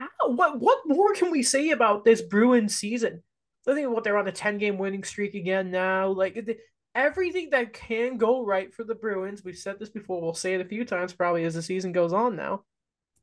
[0.00, 3.22] I, what what more can we say about this Bruins season?
[3.66, 6.08] I think what they're on a 10 game winning streak again now.
[6.08, 6.58] Like
[6.94, 10.60] everything that can go right for the Bruins, we've said this before, we'll say it
[10.60, 12.64] a few times probably as the season goes on now.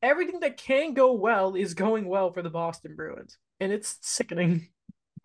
[0.02, 4.70] Everything that can go well is going well for the Boston Bruins, and it's sickening.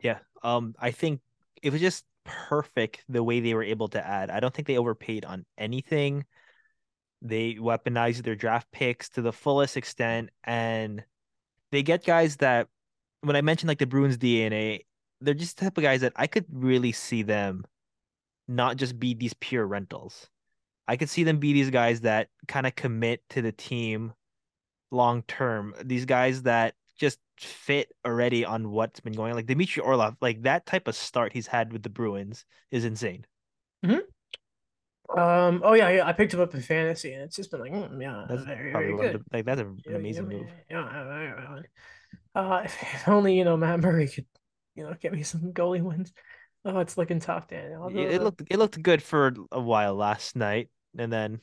[0.00, 1.20] Yeah, um, I think
[1.62, 4.30] it was just perfect the way they were able to add.
[4.30, 6.24] I don't think they overpaid on anything.
[7.22, 11.04] They weaponized their draft picks to the fullest extent, and
[11.72, 12.68] they get guys that,
[13.22, 14.80] when I mentioned like the Bruins DNA,
[15.20, 17.64] they're just the type of guys that I could really see them
[18.48, 20.28] not just be these pure rentals.
[20.86, 24.12] I could see them be these guys that kind of commit to the team
[24.90, 25.74] long term.
[25.82, 26.74] These guys that
[27.44, 29.36] fit already on what's been going on.
[29.36, 33.24] Like Dmitry Orlov, like that type of start he's had with the Bruins is insane.
[33.84, 35.18] Mm-hmm.
[35.18, 35.62] Um.
[35.64, 36.06] Oh yeah, yeah.
[36.06, 38.72] I picked him up in fantasy, and it's just been like, mm, yeah, that's very,
[38.72, 39.14] very good.
[39.14, 40.46] The, like that's an yeah, amazing yeah, move.
[40.68, 41.60] Yeah.
[42.34, 44.26] Uh, if only you know Matt Murray could,
[44.74, 46.12] you know, get me some goalie wins.
[46.64, 47.88] Oh, it's looking tough, Daniel.
[47.96, 51.40] it looked it looked good for a while last night, and then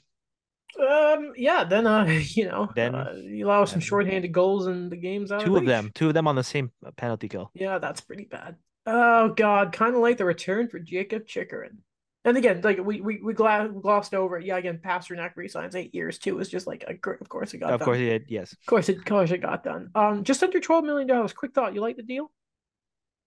[0.79, 4.97] um yeah, then uh you know then uh, you allow some shorthanded goals in the
[4.97, 5.41] games out.
[5.41, 7.51] Two of, of them, two of them on the same penalty kill.
[7.53, 8.55] Yeah, that's pretty bad.
[8.85, 11.79] Oh god, kind of like the return for Jakob Chychrun.
[12.25, 14.45] And again, like we we, we glossed over it.
[14.45, 16.39] Yeah, again, Pastrnak resigns eight years too.
[16.39, 17.73] It's just like, a, of course it got.
[17.73, 17.85] Of done.
[17.85, 18.25] course it did.
[18.29, 18.53] Yes.
[18.53, 18.97] Of course it.
[18.97, 19.89] Of course it got done.
[19.93, 21.33] Um, just under twelve million dollars.
[21.33, 21.75] Quick thought.
[21.75, 22.31] You like the deal?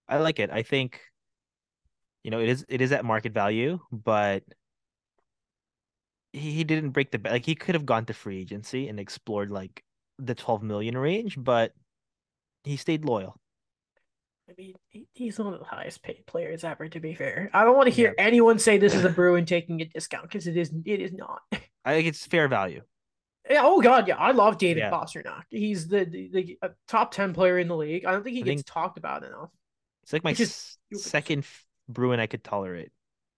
[0.08, 0.50] I like it.
[0.50, 1.00] I think
[2.26, 4.42] you know, it is it is at market value, but
[6.32, 9.50] he, he didn't break the like he could have gone to free agency and explored
[9.50, 9.82] like
[10.18, 11.72] the 12 million range, but
[12.64, 13.36] he stayed loyal.
[14.48, 14.74] I mean,
[15.12, 16.88] he's one of the highest paid players ever.
[16.88, 18.24] To be fair, I don't want to hear yeah.
[18.24, 20.72] anyone say this is a Bruin taking a discount because it is.
[20.84, 21.40] It is not.
[21.84, 22.82] I think it's fair value.
[23.50, 23.62] Yeah.
[23.64, 24.06] Oh God.
[24.06, 24.16] Yeah.
[24.16, 24.90] I love David yeah.
[24.90, 25.44] Pastrnak.
[25.50, 28.04] He's the the, the uh, top ten player in the league.
[28.04, 29.50] I don't think he I gets think talked about enough.
[30.04, 30.34] It's like my
[30.94, 31.44] second
[31.88, 32.90] Bruin I could tolerate.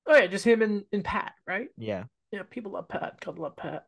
[0.06, 1.68] Oh yeah, just him and, and Pat, right?
[1.76, 2.04] Yeah.
[2.32, 3.20] Yeah, people love Pat.
[3.24, 3.86] God love Pat.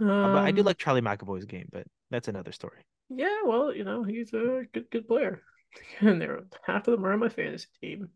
[0.00, 2.78] Um, but I do um, like Charlie McAvoy's game, but that's another story.
[3.08, 5.42] Yeah, well, you know, he's a good good player.
[6.00, 8.08] And they're half of them are on my fantasy team.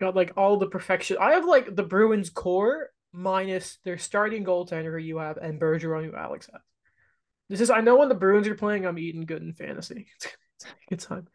[0.00, 1.16] Got like all the perfection.
[1.20, 6.04] I have like the Bruins core minus their starting goaltender who you have and Bergeron
[6.04, 6.60] who Alex has.
[7.48, 10.08] This is I know when the Bruins are playing, I'm eating good in fantasy.
[10.16, 11.28] it's a good time.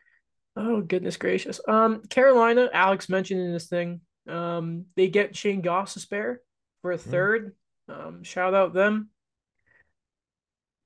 [0.58, 1.62] Oh goodness gracious.
[1.68, 4.02] Um, Carolina, Alex mentioned in this thing.
[4.28, 6.38] Um, they get Shane Gostisbehere
[6.84, 7.10] for a hmm.
[7.10, 7.56] third.
[7.90, 8.08] Mm.
[8.08, 9.10] Um, shout out them.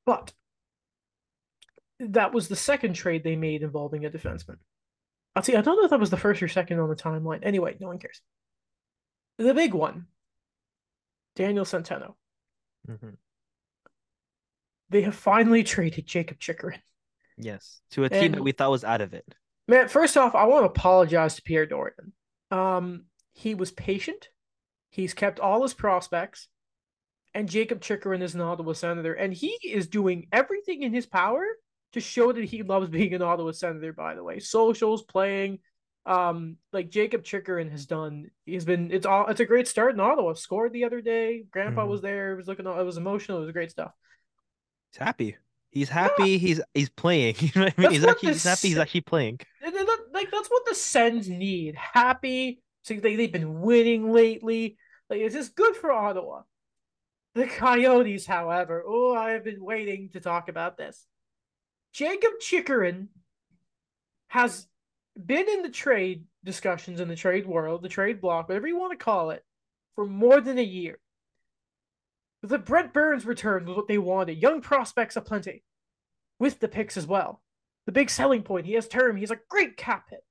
[0.06, 0.32] But
[2.00, 4.58] that was the second trade they made involving a defenseman.
[5.36, 5.56] I'll see.
[5.56, 7.40] I don't know if that was the first or second on the timeline.
[7.44, 8.22] Anyway, no one cares.
[9.38, 10.06] The big one,
[11.36, 12.14] Daniel Centeno.
[12.90, 13.10] Mm-hmm.
[14.90, 16.80] They have finally traded Jakob Chychrun.
[17.38, 19.26] Yes, to a team and, that we thought was out of it.
[19.68, 22.14] Man, first off, I want to apologize to Pierre Dorion.
[22.50, 24.30] Um, he was patient.
[24.98, 26.48] He's kept all his prospects,
[27.36, 31.46] and Jakob Chychrun is an Ottawa Senator, and he is doing everything in his power
[31.94, 33.94] to show that he loves being an Ottawa Senator.
[33.94, 35.60] By the way, socials, playing,
[36.08, 38.32] um, like Jakob Chychrun has done.
[38.44, 38.92] He's been.
[38.92, 39.28] It's all.
[39.28, 40.34] It's a great start in Ottawa.
[40.34, 41.44] Scored the other day.
[41.52, 41.92] Grandpa mm-hmm.
[41.92, 42.34] was there.
[42.34, 42.66] It was looking.
[42.66, 43.38] It was emotional.
[43.38, 43.92] It was great stuff.
[44.92, 45.38] He's happy.
[45.70, 46.32] He's happy.
[46.32, 46.38] Yeah.
[46.40, 47.36] He's he's playing.
[47.40, 47.92] You know what I mean?
[47.92, 48.70] he's actually he's happy.
[48.70, 49.42] He's actually playing.
[49.64, 51.76] Like that's what the Sens need.
[51.76, 52.64] Happy.
[52.82, 54.78] So they they've been winning lately.
[55.10, 56.43] Like it's just good for Ottawa.
[57.36, 61.06] The Coyotes, however, oh, I have been waiting to talk about this.
[61.93, 63.10] Jakob Chychrun
[64.28, 64.67] has
[65.15, 68.98] been in the trade discussions in the trade world, the trade block, whatever you want
[68.98, 69.43] to call it,
[69.96, 71.00] for more than a year.
[72.43, 74.41] The Brent Burns return was what they wanted.
[74.41, 75.63] Young prospects aplenty,
[76.39, 77.41] with the picks as well.
[77.86, 78.65] The big selling point.
[78.65, 79.15] He has term.
[79.15, 80.24] He's a great cap hit.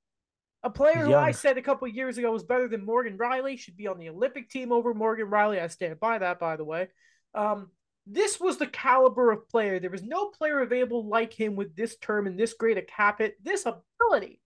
[0.66, 3.76] A player who I said a couple years ago was better than Morgan Rielly should
[3.76, 5.62] be on the Olympic team over Morgan Rielly.
[5.62, 6.88] I stand by that, by the way.
[7.36, 7.70] Um,
[8.04, 9.78] this was the caliber of player.
[9.78, 13.20] There was no player available like him with this term and this great a cap
[13.20, 14.40] it, this ability.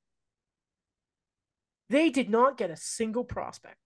[1.88, 3.78] They did not get a single prospect.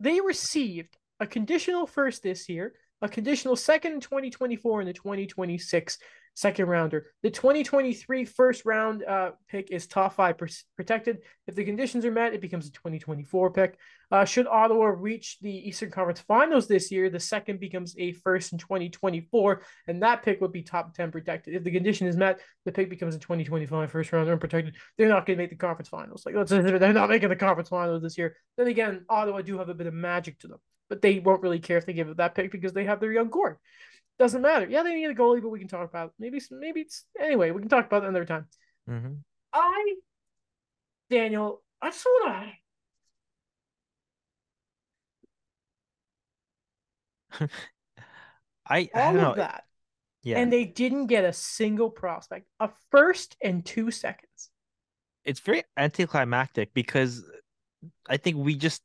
[0.00, 5.98] They received a conditional first this year, a conditional second in 2024 and the 2026
[6.36, 7.06] second rounder.
[7.22, 10.36] The 2023 first round uh, pick is top five
[10.76, 11.22] protected.
[11.46, 13.78] If the conditions are met, it becomes a 2024 pick.
[14.12, 18.52] Uh, should Ottawa reach the Eastern Conference Finals this year, the second becomes a first
[18.52, 21.54] in 2024, and that pick would be top 10 protected.
[21.54, 24.76] If the condition is met, the pick becomes a 2025 first round unprotected.
[24.98, 26.24] They're not going to make the conference finals.
[26.26, 28.36] Like they're not making the conference finals this year.
[28.58, 30.58] Then again, Ottawa do have a bit of magic to them.
[30.88, 33.12] but they won't really care if they give up that pick because they have their
[33.12, 33.58] young core.
[34.18, 34.66] Doesn't matter.
[34.68, 36.12] Yeah, they need a goalie, but we can talk about it.
[36.18, 37.50] maybe maybe it's anyway.
[37.50, 38.46] We can talk about it another time.
[38.88, 39.14] Mm-hmm.
[39.52, 39.96] I,
[41.10, 42.54] Daniel, I just want
[47.40, 47.48] to.
[48.68, 49.36] I all I don't of know.
[49.36, 49.64] that,
[50.22, 54.50] Yeah, and they didn't get a single prospect, a first and two seconds.
[55.24, 57.24] it's very anticlimactic because
[58.08, 58.82] I think we just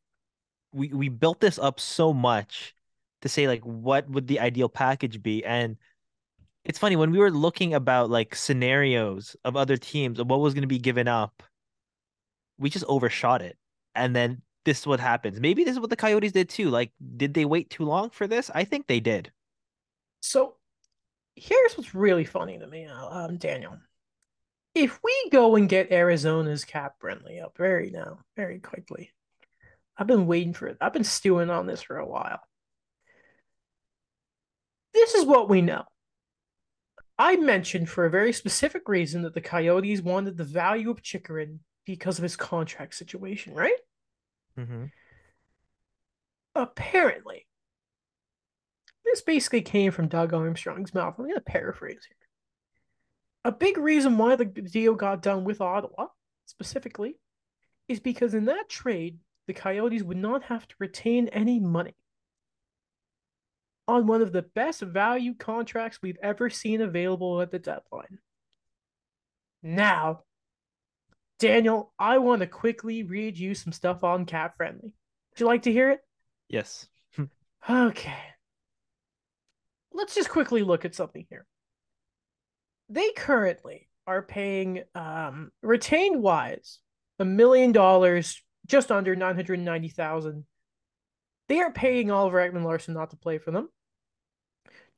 [0.73, 2.75] we we built this up so much
[3.21, 5.77] to say like what would the ideal package be and
[6.63, 10.53] it's funny when we were looking about like scenarios of other teams of what was
[10.53, 11.43] going to be given up
[12.57, 13.57] we just overshot it
[13.95, 16.91] and then this is what happens maybe this is what the coyotes did too like
[17.17, 19.31] did they wait too long for this i think they did
[20.21, 20.55] So
[21.35, 23.77] here's what's really funny to me, uh, um, Daniel.
[24.73, 29.11] If we go and get Arizona's cap friendly up very now, very quickly,
[29.97, 30.77] I've been waiting for it.
[30.79, 32.41] I've been stewing on this for a while.
[34.93, 35.83] This is what we know.
[37.17, 41.59] I mentioned for a very specific reason that the Coyotes wanted the value of Chychrun
[41.85, 43.77] because of his contract situation, right?
[44.57, 44.85] mm-hmm.
[46.55, 47.45] Apparently,
[49.05, 51.15] this basically came from Doug Armstrong's mouth.
[51.17, 52.17] I'm going to paraphrase here.
[53.45, 56.07] A big reason why the deal got done with Ottawa,
[56.45, 57.15] specifically,
[57.87, 61.95] is because in that trade, the Coyotes would not have to retain any money
[63.91, 68.19] on one of the best value contracts we've ever seen available at the deadline.
[69.61, 70.21] Now,
[71.39, 74.93] Daniel, I want to quickly read you some stuff on Cap Friendly.
[75.31, 76.01] Would you like to hear it?
[76.49, 76.87] yes
[77.69, 78.17] Okay.
[79.93, 81.45] Let's just quickly look at something here.
[82.89, 86.79] They currently are paying um, retained wise
[87.19, 90.45] a million dollars, just under nine hundred ninety thousand.
[91.49, 93.69] They are paying Oliver Ekman-Larsson not to play for them.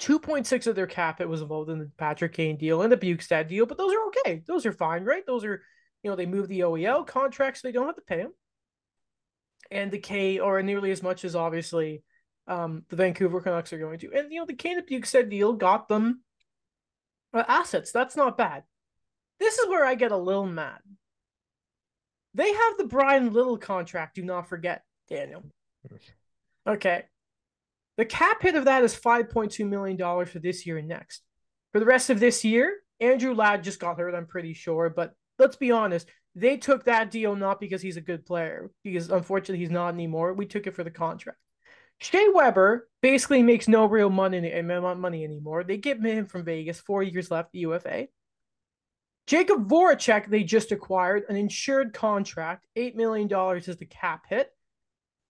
[0.04, 2.92] Two point six of their cap it was involved in the Patrick Kane deal and
[2.92, 4.44] the Bjugstad deal, but those are okay.
[4.46, 5.26] Those are fine, right?
[5.26, 5.62] Those are
[6.04, 8.34] you know they move the OEL contracts, so they don't have to pay them.
[9.72, 12.04] And the K or nearly as much as obviously
[12.48, 14.12] um, the Vancouver Canucks are going to.
[14.12, 16.22] And you know, the Kane and Bjugstad deal got them
[17.34, 17.94] uh, assets.
[17.94, 18.64] That's not bad.
[19.40, 20.80] This is where I get a little mad.
[22.34, 24.16] They have the Bryan Little contract.
[24.16, 25.46] Do not forget, Daniel.
[26.68, 27.06] Okay,
[27.98, 30.88] the cap hit of that is five point two million dollars for this year and
[30.88, 31.22] next.
[31.72, 34.16] For the rest of this year, Andrew Ladd just got hurt.
[34.16, 36.10] I'm pretty sure, but let's be honest.
[36.36, 40.34] They took that deal not because he's a good player, because unfortunately he's not anymore.
[40.34, 41.38] We took it for the contract.
[42.00, 45.64] Shea Weber basically makes no real money money anymore.
[45.64, 48.08] They get him from Vegas, four years left, UFA.
[49.28, 52.66] Jakub Voracek, they just acquired an insured contract.
[52.76, 54.52] $8 million is the cap hit.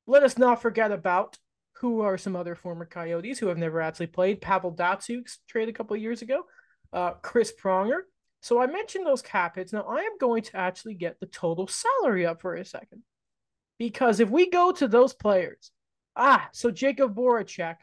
[0.08, 1.38] Let us not forget about
[1.74, 4.42] who are some other former Coyotes who have never actually played.
[4.42, 6.44] Pavel Datsyuk's trade a couple years ago.
[6.92, 8.02] Uh, Chris Pronger.
[8.42, 9.74] So I mentioned those cap hits.
[9.74, 13.04] Now I am going to actually get the total salary up for a second.
[13.80, 15.72] Because if we go to those players,
[16.16, 17.78] Ah, so Jakub Voracek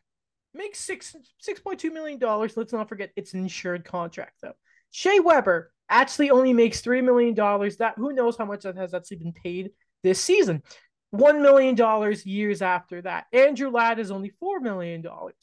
[0.55, 2.57] makes six six point two million dollars.
[2.57, 4.55] Let's not forget it's an insured contract though.
[4.91, 7.79] Shea Weber actually only makes three million dollars.
[7.79, 9.71] That who knows how much that has actually been paid
[10.03, 10.63] this season.
[11.11, 13.27] One million dollars years after that.
[13.33, 15.35] Andrew Ladd is only four million dollars.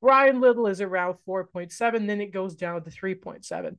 [0.00, 2.06] Bryan Little is around four point seven.
[2.06, 3.78] Then it goes down to three point seven.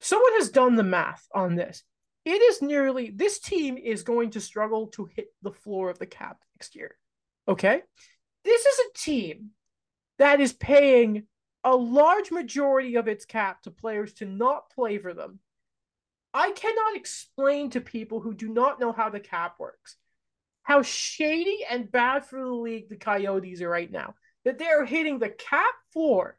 [0.00, 1.82] Someone has done the math on this.
[2.24, 6.06] It is nearly this team is going to struggle to hit the floor of the
[6.06, 6.96] cap next year.
[7.48, 7.82] Okay.
[8.44, 9.50] This is a team
[10.18, 11.24] that is paying
[11.64, 15.38] a large majority of its cap to players to not play for them.
[16.34, 19.96] I cannot explain to people who do not know how the cap works
[20.68, 24.14] how shady and bad for the league the Coyotes are right now.
[24.44, 26.36] That they are hitting the cap floor,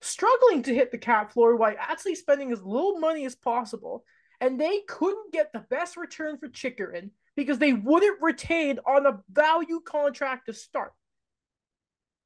[0.00, 4.04] struggling to hit the cap floor while actually spending as little money as possible.
[4.40, 9.20] And they couldn't get the best return for Chychrun because they wouldn't retain on a
[9.28, 10.92] value contract to start.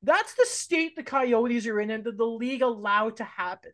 [0.02, 3.72] That's the state the Coyotes are in and that the league allowed to happen.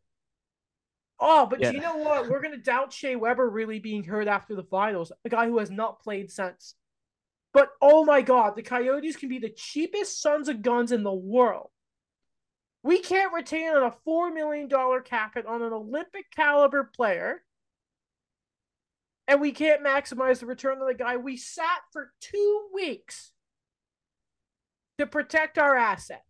[1.18, 1.72] Oh, but Yeah.
[1.72, 2.28] you know what?
[2.28, 5.58] We're going to doubt Shea Weber really being hurt after the finals, a guy who
[5.58, 6.76] has not played since.
[7.54, 11.14] But oh my God, the Coyotes can be the cheapest sons of guns in the
[11.14, 11.70] world.
[12.82, 14.68] We can't retain on a $4 million
[15.04, 17.42] cap hit on an Olympic caliber player
[19.26, 21.16] and we can't maximize the return of the guy.
[21.16, 23.32] We sat for two weeks
[24.98, 26.24] to protect our asset.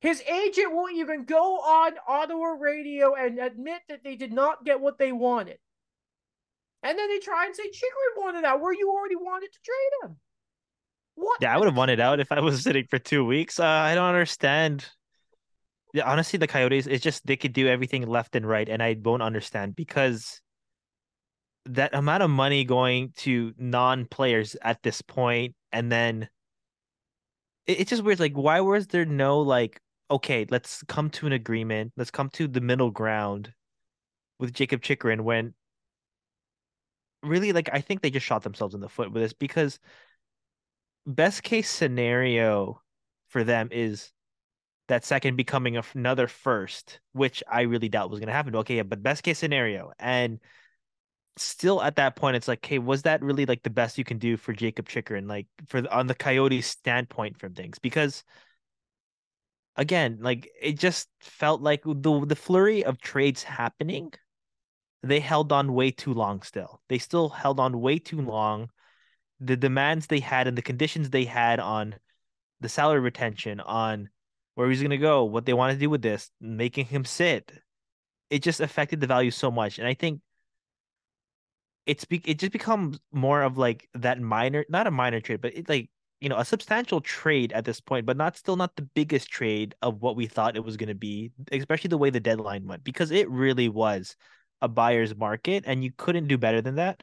[0.00, 4.80] His agent won't even go on Ottawa radio and admit that they did not get
[4.80, 5.58] what they wanted.
[6.82, 10.10] And then they try and say Chychrun wanted out where you already wanted to trade
[10.10, 10.16] him.
[11.14, 11.38] What?
[11.40, 13.60] Yeah, I would have wanted out if I was sitting for two weeks.
[13.60, 14.86] Uh, I don't understand.
[15.94, 18.96] Yeah, honestly, the Coyotes, it's just they could do everything left and right, and I
[19.02, 20.40] won't understand because
[21.66, 26.28] that amount of money going to non-players at this point, and then
[27.66, 28.20] it, it's just weird.
[28.20, 29.80] Like, why was there no like,
[30.10, 33.52] okay, let's come to an agreement, let's come to the middle ground
[34.38, 35.54] with Jakob Chychrun when
[37.22, 39.78] really like I think they just shot themselves in the foot with this because
[41.06, 42.80] best case scenario
[43.28, 44.12] for them is
[44.88, 48.54] that second becoming another first, which I really doubt was going to happen.
[48.56, 49.92] Okay, yeah, but best case scenario.
[49.98, 50.40] And
[51.36, 54.18] still at that point, it's like, hey, was that really like the best you can
[54.18, 57.78] do for Jakob Chychrun, like for on the Coyotes standpoint from things?
[57.78, 58.24] Because
[59.76, 64.12] again, like it just felt like the the flurry of trades happening,
[65.02, 66.80] they held on way too long still.
[66.88, 68.70] They still held on way too long.
[69.40, 71.96] The demands they had and the conditions they had on
[72.60, 74.08] the salary retention, on
[74.54, 77.52] where he's gonna go, what they want to do with this, making him sit.
[78.30, 79.78] It just affected the value so much.
[79.78, 80.20] And I think
[81.86, 85.56] it's be- it just becomes more of like that minor, not a minor trade, but
[85.56, 85.90] it like
[86.20, 89.74] you know a substantial trade at this point, but not still not the biggest trade
[89.82, 92.84] of what we thought it was going to be, especially the way the deadline went,
[92.84, 94.16] because it really was
[94.62, 97.02] a buyer's market, and you couldn't do better than that.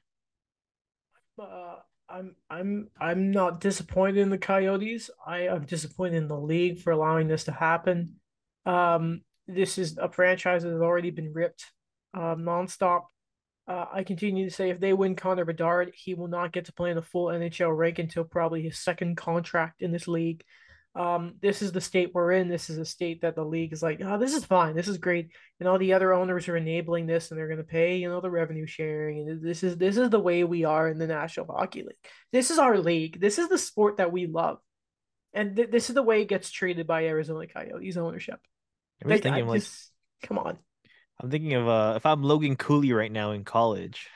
[1.39, 1.75] Uh,
[2.09, 5.11] I'm I'm I'm not disappointed in the Coyotes.
[5.25, 8.15] I am disappointed in the league for allowing this to happen.
[8.65, 11.65] Um, this is a franchise that has already been ripped
[12.13, 13.03] um, nonstop
[13.69, 16.73] uh, I continue to say if they win Connor Bedard, he will not get to
[16.73, 20.43] play in a full NHL rank until probably his second contract in this league.
[20.95, 22.49] Um, this is the state we're in.
[22.49, 24.75] This is a state that the league is like, oh, this is fine.
[24.75, 25.29] This is great.
[25.59, 28.21] And all the other owners are enabling this and they're going to pay, you know,
[28.21, 29.29] the revenue sharing.
[29.29, 31.97] And this is, this is the way we are in the National Hockey League.
[32.31, 33.19] This is our league.
[33.19, 34.57] This is the sport that we love.
[35.33, 38.39] And th- this is the way it gets treated by Arizona Coyotes ownership.
[39.03, 39.91] I'm like, thinking, like, just,
[40.23, 40.57] come on.
[41.21, 44.07] I'm thinking of uh if I'm Logan Cooley right now in college.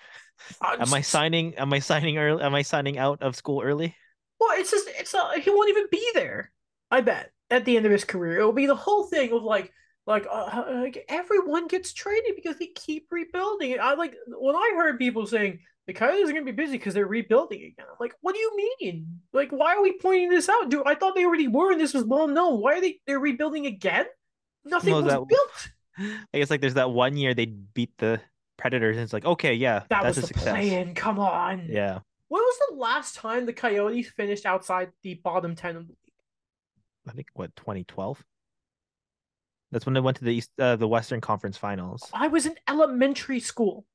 [0.61, 3.95] Uh, am I signing am I signing early am I signing out of school early?
[4.39, 6.51] Well, it's just it's not he won't even be there.
[6.93, 8.37] I bet at the end of his career.
[8.37, 9.71] It'll be the whole thing of like
[10.05, 13.79] like uh, like everyone gets traded because they keep rebuilding.
[13.81, 16.93] I like when I heard people saying the Coyotes are going to be busy because
[16.93, 17.87] they're rebuilding again.
[17.89, 19.21] I'm like, what do you mean?
[19.33, 20.69] Like, why are we pointing this out?
[20.69, 22.61] Dude, I thought they already were, and this was well known.
[22.61, 24.05] Why are they they're rebuilding again?
[24.63, 25.71] Nothing well, was that, built.
[26.31, 28.21] I guess like there's that one year they beat the
[28.57, 30.53] Predators, and it's like, okay, yeah, that that's was a the success.
[30.53, 30.93] Plan.
[30.93, 31.65] Come on.
[31.69, 31.99] Yeah.
[32.27, 35.97] When was the last time the Coyotes finished outside the bottom ten of the league?
[37.07, 38.23] I think what 2012.
[39.71, 42.07] That's when they went to the East, uh, the Western Conference Finals.
[42.13, 43.85] I was in elementary school.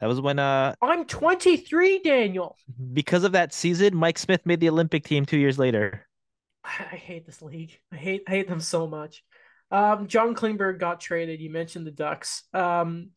[0.00, 2.56] That was when uh I'm 23, Daniel.
[2.92, 6.06] Because of that season, Mike Smith made the Olympic team 2 years later.
[6.64, 7.78] I hate this league.
[7.92, 9.24] I hate I hate them so much.
[9.70, 11.40] Um, John Klingberg got traded.
[11.40, 12.44] You mentioned the Ducks.
[12.54, 13.10] Um,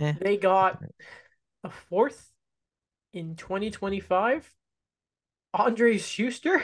[0.00, 0.14] eh.
[0.20, 0.82] They got
[1.64, 2.30] a fourth
[3.12, 4.50] in 2025.
[5.54, 6.62] Andrej Sustr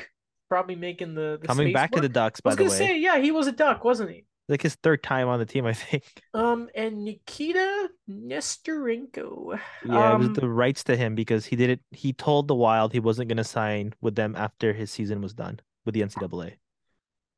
[0.48, 2.02] probably making the, the coming back work.
[2.02, 2.40] to the Ducks.
[2.40, 4.24] By I was gonna say, yeah, he was a Duck, wasn't he?
[4.48, 6.04] Like his third time on the team, I think.
[6.34, 9.58] Um, and Nikita Nesterenko.
[9.84, 11.80] Yeah, um, it was um, the rights to him because he did it.
[11.90, 15.60] He told the Wild he wasn't gonna sign with them after his season was done
[15.84, 16.54] with the NCAA.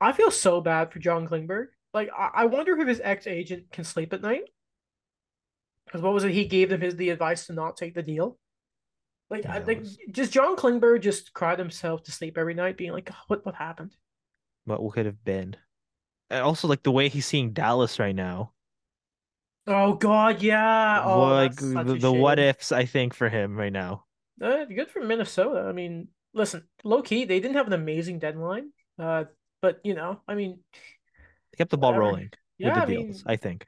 [0.01, 1.67] I feel so bad for John Klingberg.
[1.93, 4.45] Like, I, I wonder if his ex agent can sleep at night.
[5.87, 6.33] Because what was it?
[6.33, 8.39] He gave them his the advice to not take the deal.
[9.31, 9.97] Like, yeah, I think was...
[10.11, 13.95] just John Klingberg just cried himself to sleep every night, being like, "What what happened?"
[14.65, 15.57] What could have been?
[16.29, 18.53] And also, like the way he's seeing Dallas right now.
[19.67, 21.03] Oh God, yeah.
[21.05, 24.05] Oh, like the, the what ifs, I think for him right now.
[24.41, 25.61] Uh, good for Minnesota.
[25.69, 28.71] I mean, listen, low key, they didn't have an amazing deadline.
[28.99, 29.25] Uh,
[29.63, 30.61] but you know, I mean,
[31.57, 32.05] kept the ball Whatever.
[32.05, 33.67] rolling yeah, with the I deals, mean, I think.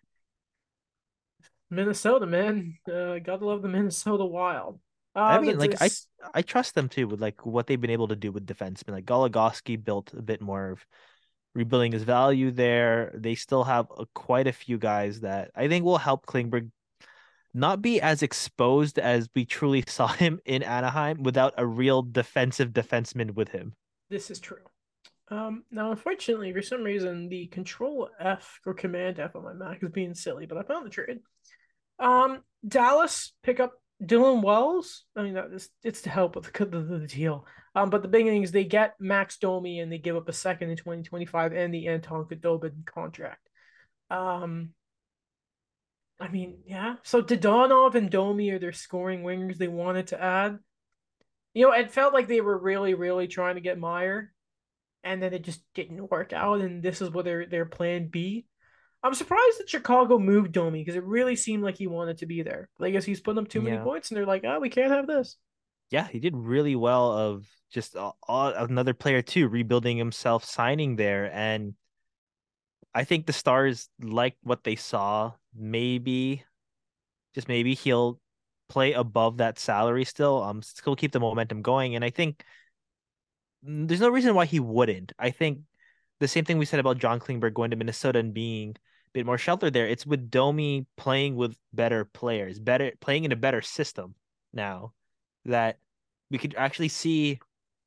[1.70, 2.78] Minnesota, man.
[2.86, 4.80] Uh, gotta love the Minnesota Wild.
[5.14, 5.90] Uh, I mean, like I
[6.32, 8.92] I trust them too with like what they've been able to do with defense defensemen.
[8.92, 10.86] Like Goligoski built a bit more of
[11.54, 13.12] rebuilding his value there.
[13.14, 16.70] They still have a, quite a few guys that I think will help Klingberg
[17.54, 22.70] not be as exposed as we truly saw him in Anaheim without a real defensive
[22.70, 23.74] defenseman with him.
[24.08, 24.58] This is true.
[25.28, 29.82] Um, now, unfortunately, for some reason, the Control F or Command F on my Mac
[29.82, 31.20] is being silly, but I found the trade.
[31.98, 33.72] Um, Dallas pick up
[34.04, 35.04] Dylan Wells.
[35.16, 37.46] I mean, is, it's to help with the, the, the, deal.
[37.74, 40.32] Um, but the big thing is they get Max Domi and they give up a
[40.32, 43.48] second in 2025 and the Anton Khudobin contract.
[44.10, 44.70] Um,
[46.20, 46.96] I mean, yeah.
[47.02, 50.58] So Dadonov and Domi are their scoring wingers they wanted to add.
[51.54, 54.32] You know, it felt like they were really, really trying to get Meier,
[55.02, 56.60] and then it just didn't work out.
[56.60, 58.46] And this is what their their plan B.
[59.02, 62.42] I'm surprised that Chicago moved Domi because it really seemed like he wanted to be
[62.42, 62.68] there.
[62.78, 63.82] But I guess he's putting up too many Yeah.
[63.82, 65.36] points, and they're like, "Oh, we can't have this."
[65.90, 70.96] Yeah, he did really well of just uh, uh, another player too, rebuilding himself, signing
[70.96, 71.74] there, and
[72.94, 75.32] I think the Stars like what they saw.
[75.54, 76.44] Maybe,
[77.34, 78.20] just maybe he'll
[78.68, 80.42] play above that salary still.
[80.42, 82.44] Um, still keep the momentum going, and I think
[83.66, 85.12] mm, there's no reason why he wouldn't.
[85.18, 85.60] I think
[86.20, 88.76] the same thing we said about John Klingberg going to Minnesota and being
[89.12, 89.86] bit more sheltered there.
[89.86, 94.14] It's with Domi playing with better players, better playing in a better system
[94.52, 94.92] now
[95.44, 95.78] that
[96.30, 97.38] we could actually see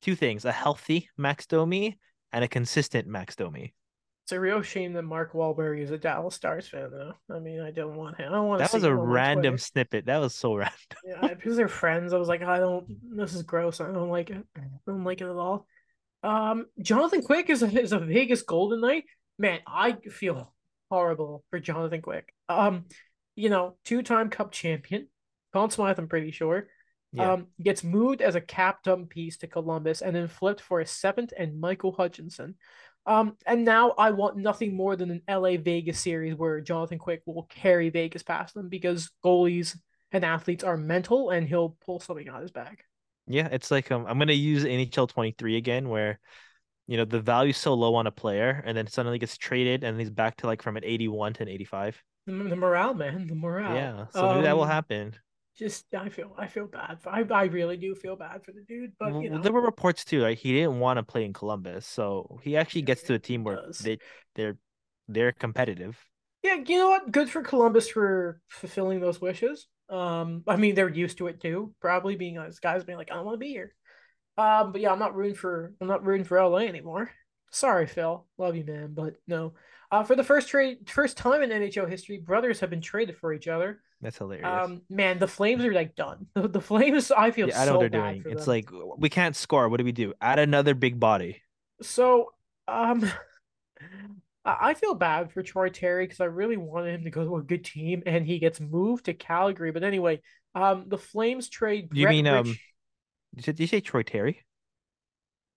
[0.02, 1.98] two things: a healthy Max Domi
[2.32, 3.74] and a consistent Max Domi.
[4.26, 7.12] It's a real shame that Mark Wahlberg is a Dallas Stars fan, though.
[7.32, 8.28] I mean, I don't want him.
[8.28, 10.06] I don't want to That was a random snippet.
[10.06, 10.74] That was so random.
[11.06, 12.12] Yeah, because they're friends.
[12.12, 12.86] I was like, I don't.
[13.16, 13.80] This is gross.
[13.80, 14.44] I don't like it.
[14.56, 15.68] I don't like it at all.
[16.24, 19.04] Um, Jonathan Quick is a is a Vegas Golden Knight.
[19.38, 20.52] Man, I feel
[20.90, 22.32] horrible for Jonathan Quick.
[22.48, 22.86] Um,
[23.34, 25.08] you know, two time Cup champion,
[25.52, 25.98] Conn Smythe.
[25.98, 26.68] I'm pretty sure.
[27.12, 27.32] Yeah.
[27.32, 30.86] Um, gets moved as a cap dump piece to Columbus and then flipped for a
[30.86, 32.56] seventh and Michael Hutchinson.
[33.06, 37.22] Um, and now I want nothing more than an LA Vegas series where Jonathan Quick
[37.24, 39.78] will carry Vegas past them because goalies
[40.10, 42.82] and athletes are mental and he'll pull something out of his bag.
[43.28, 46.20] Yeah, it's like um, I'm gonna use NHL 23 again, where
[46.86, 49.98] you know the value's so low on a player, and then suddenly gets traded, and
[49.98, 52.02] he's back to like from an 81 to an 85.
[52.26, 53.74] The, the morale, man, the morale.
[53.74, 55.14] Yeah, so maybe that will Um, happen.
[55.58, 57.00] Just I feel I feel bad.
[57.00, 59.62] For, I I really do feel bad for the dude, but you know, There were
[59.62, 63.14] reports too, like he didn't want to play in Columbus, so he actually gets to
[63.14, 63.98] a team where they
[64.34, 64.58] they're
[65.08, 65.98] they're competitive.
[66.42, 67.10] Yeah, you know what?
[67.10, 69.66] Good for Columbus for fulfilling those wishes.
[69.88, 73.14] Um, I mean they're used to it too, probably being those guys being like, I
[73.14, 73.74] don't want to be here.
[74.38, 77.10] Um, but yeah, I'm not rooting for I'm not rooting for LA anymore.
[77.50, 78.26] Sorry, Phil.
[78.38, 79.54] Love you, man, but no.
[79.90, 83.32] Uh, for the first trade, first time in NHL history, brothers have been traded for
[83.32, 83.80] each other.
[84.00, 84.46] That's hilarious.
[84.46, 86.26] Um, man, the Flames are like done.
[86.34, 88.36] The, the Flames, I feel yeah, I know so what they're bad doing.
[88.36, 88.54] It's them.
[88.54, 89.68] like we can't score.
[89.68, 90.12] What do we do?
[90.20, 91.42] Add another big body.
[91.82, 92.32] So,
[92.68, 93.08] um,
[94.44, 97.42] I feel bad for Troy Terry because I really wanted him to go to a
[97.42, 99.72] good team, and he gets moved to Calgary.
[99.72, 100.20] But anyway,
[100.54, 102.54] um, the Flames trade You Brett mean, um, Rich you,
[103.36, 104.42] did you say Troy Terry?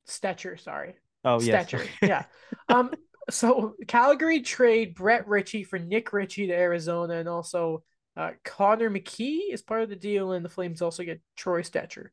[0.07, 1.67] Stecher, sorry, Oh yes.
[1.67, 2.25] Stecher, yeah.
[2.67, 2.91] Um,
[3.29, 7.83] so Calgary trade Brett Ritchie for Nick Ritchie to Arizona, and also
[8.17, 12.09] uh, Connor Mackey is part of the deal, and the Flames also get Troy Stecher.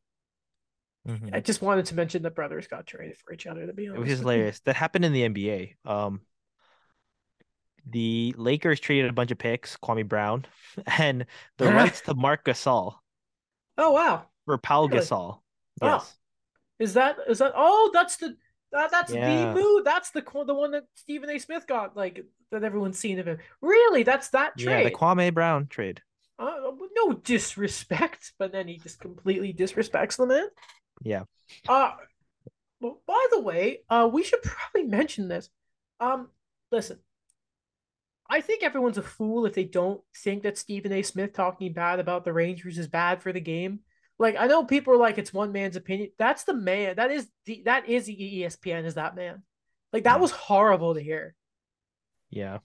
[1.08, 1.34] Mhm.
[1.34, 3.66] I just wanted to mention the brothers got traded for each other.
[3.66, 4.60] To be honest, Which is hilarious.
[4.60, 5.76] That happened in the NBA.
[5.84, 6.20] Um,
[7.86, 10.44] the Lakers traded a bunch of picks, Kwame Brown,
[10.98, 11.26] and
[11.58, 12.96] the rights to Marc Gasol
[13.78, 14.98] Oh wow, for Paul Really?
[15.00, 15.40] Gasol.
[15.82, 15.86] Oh.
[15.86, 16.16] Yes.
[16.78, 17.52] Is that is that?
[17.56, 18.36] Oh, that's the
[18.72, 19.52] that, that's Yeah.
[19.54, 19.84] the move.
[19.84, 21.38] That's the the one that Stephen A.
[21.38, 23.38] Smith got like that everyone's seen of him.
[23.62, 24.82] Really, that's that trade.
[24.82, 24.94] Yeah, the.
[24.94, 26.02] Kwame Brown trade.
[26.38, 26.54] uh,
[26.94, 30.48] no disrespect, but then he just completely disrespects the man.
[31.02, 31.22] Yeah.
[31.68, 31.92] Uh,
[32.80, 35.48] well, by the way, uh, we should probably mention this.
[35.98, 36.28] Um,
[36.70, 36.98] listen,
[38.28, 41.02] I think everyone's a fool if they don't think that Stephen A.
[41.02, 43.80] Smith talking bad about the Rangers is bad for the game.
[44.18, 46.10] Like I know people are like it's one man's opinion.
[46.18, 46.96] That's the man.
[46.96, 49.42] That is the that is the ESPN is that man.
[49.92, 50.20] Like that Mm.
[50.22, 51.34] was horrible to hear.
[52.30, 52.58] Yeah.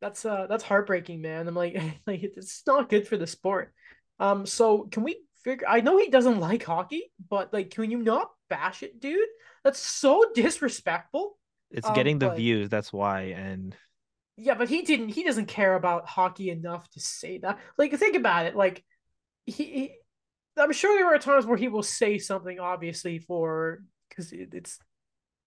[0.00, 1.46] That's uh that's heartbreaking, man.
[1.48, 1.74] I'm like
[2.06, 3.72] like it's not good for the sport.
[4.18, 5.66] Um, so can we figure?
[5.68, 9.20] I know he doesn't like hockey, but like, can you not bash it, dude?
[9.64, 11.38] That's so disrespectful.
[11.70, 13.22] It's Um, getting the but- views, that's why.
[13.36, 13.76] And
[14.36, 15.10] Yeah, but he didn't.
[15.10, 17.58] He doesn't care about hockey enough to say that.
[17.76, 18.56] Like, think about it.
[18.56, 18.84] Like,
[19.46, 19.94] he, he
[20.58, 24.78] I'm sure there are times where he will say something, obviously, for because it, it's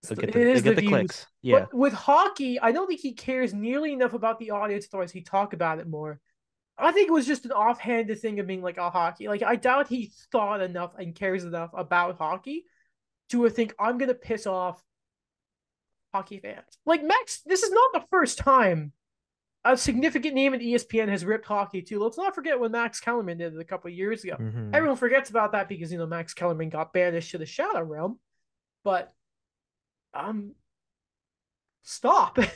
[0.03, 1.28] they'll get the, is they'll get the the clicks.
[1.41, 1.59] Yeah.
[1.59, 4.88] But with hockey, I don't think he cares nearly enough about the audience.
[4.91, 6.20] Otherwise, he talk about it more.
[6.78, 9.55] I think it was just an offhanded thing of being like, "Oh, hockey." Like, I
[9.55, 12.66] doubt he thought enough and cares enough about hockey
[13.30, 14.82] to think I'm gonna piss off
[16.14, 16.80] hockey fans.
[16.86, 18.93] Like Max, this is not the first time
[19.64, 21.99] a significant name in E ESPN has ripped hockey too.
[21.99, 24.36] Let's not forget when Max Kellerman did it a couple of years ago.
[24.39, 24.74] Mhm.
[24.74, 28.20] Everyone forgets about that because you know Max Kellerman got banished to the Shadow Realm,
[28.84, 29.14] but
[30.14, 30.55] um,
[31.84, 32.38] stop.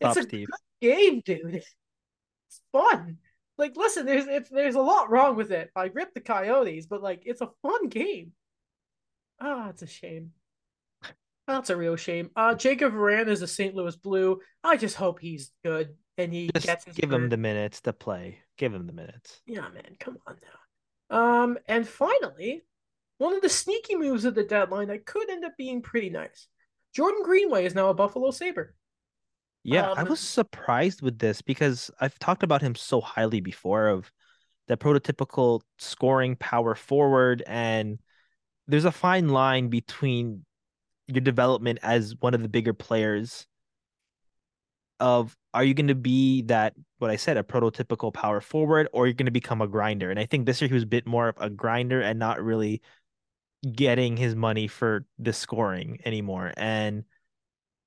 [0.00, 0.46] Stop, it's a Steve.
[0.80, 1.56] game, dude.
[1.56, 3.18] It's fun.
[3.58, 5.70] Like, listen, there's if there's a lot wrong with it.
[5.74, 8.32] I ripped the Coyotes, but like, it's a fun game.
[9.40, 10.30] Ah, it's a shame.
[11.48, 12.30] That's a real shame.
[12.36, 13.74] Uh, Jacob Moran is a St.
[13.74, 14.38] Louis Blue.
[14.62, 18.40] I just hope he's good and he Just gets give him the minutes to play.
[18.56, 19.40] Give him the minutes.
[19.46, 21.16] Yeah, man, come on now.
[21.16, 22.64] Um, and finally,
[23.18, 26.48] one of the sneaky moves of the deadline that could end up being pretty nice.
[26.94, 28.74] Jordan Greenway is now a Buffalo Sabre.
[29.64, 33.88] Yeah, um, I was surprised with this because I've talked about him so highly before
[33.88, 34.10] of
[34.66, 37.98] the prototypical scoring power forward and
[38.66, 40.44] there's a fine line between
[41.06, 43.46] your development as one of the bigger players
[45.00, 49.06] of are you going to be that what I said a prototypical power forward or
[49.06, 50.10] you're going to become a grinder?
[50.10, 52.42] And I think this year he was a bit more of a grinder and not
[52.42, 52.82] really
[53.72, 56.52] getting his money for the scoring anymore.
[56.56, 57.04] And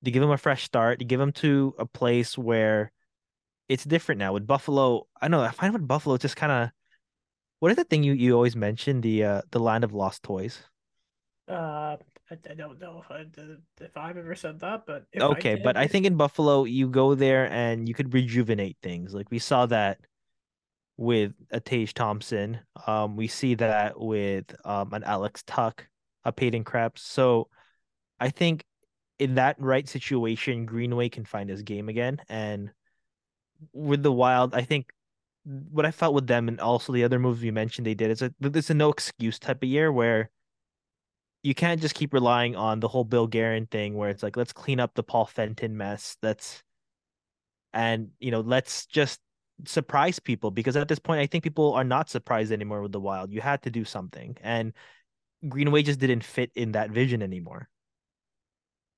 [0.04, 2.92] to give him a fresh start to give him to a place where
[3.70, 4.34] it's different now.
[4.34, 6.72] With Buffalo I know I find with Buffalo just kind of
[7.60, 10.64] what is the thing you, you always mention the uh the land of lost toys?
[11.48, 11.98] Uh
[12.32, 13.26] I, I don't know if I
[13.82, 15.52] if I've ever said that, but okay.
[15.52, 19.14] I did, but I think in Buffalo, you go there and you could rejuvenate things.
[19.14, 20.00] Like we saw that
[20.96, 22.60] with a Tage Thompson.
[22.88, 25.86] Um, we see that with um an Alex Tuch,
[26.24, 27.02] a Peyton Krebs.
[27.02, 27.50] So
[28.20, 28.64] I think
[29.20, 32.22] in that right situation, Greenway can find his game again.
[32.30, 32.72] And
[33.74, 34.88] with the Wild, I think
[35.44, 38.22] what I felt with them and also the other moves you mentioned they did is
[38.22, 40.30] a it's a no excuse type of year where
[41.44, 44.54] you can't just keep relying on the whole Bill Guerin thing where it's like let's
[44.54, 46.18] clean up the Paul Fenton mess.
[46.22, 46.64] That's
[47.74, 49.20] and you know let's just
[49.66, 53.00] surprise people because at this point I think people are not surprised anymore with the
[53.00, 53.32] Wild.
[53.32, 54.74] You had to do something, and
[55.48, 57.68] Greenway just didn't fit in that vision anymore.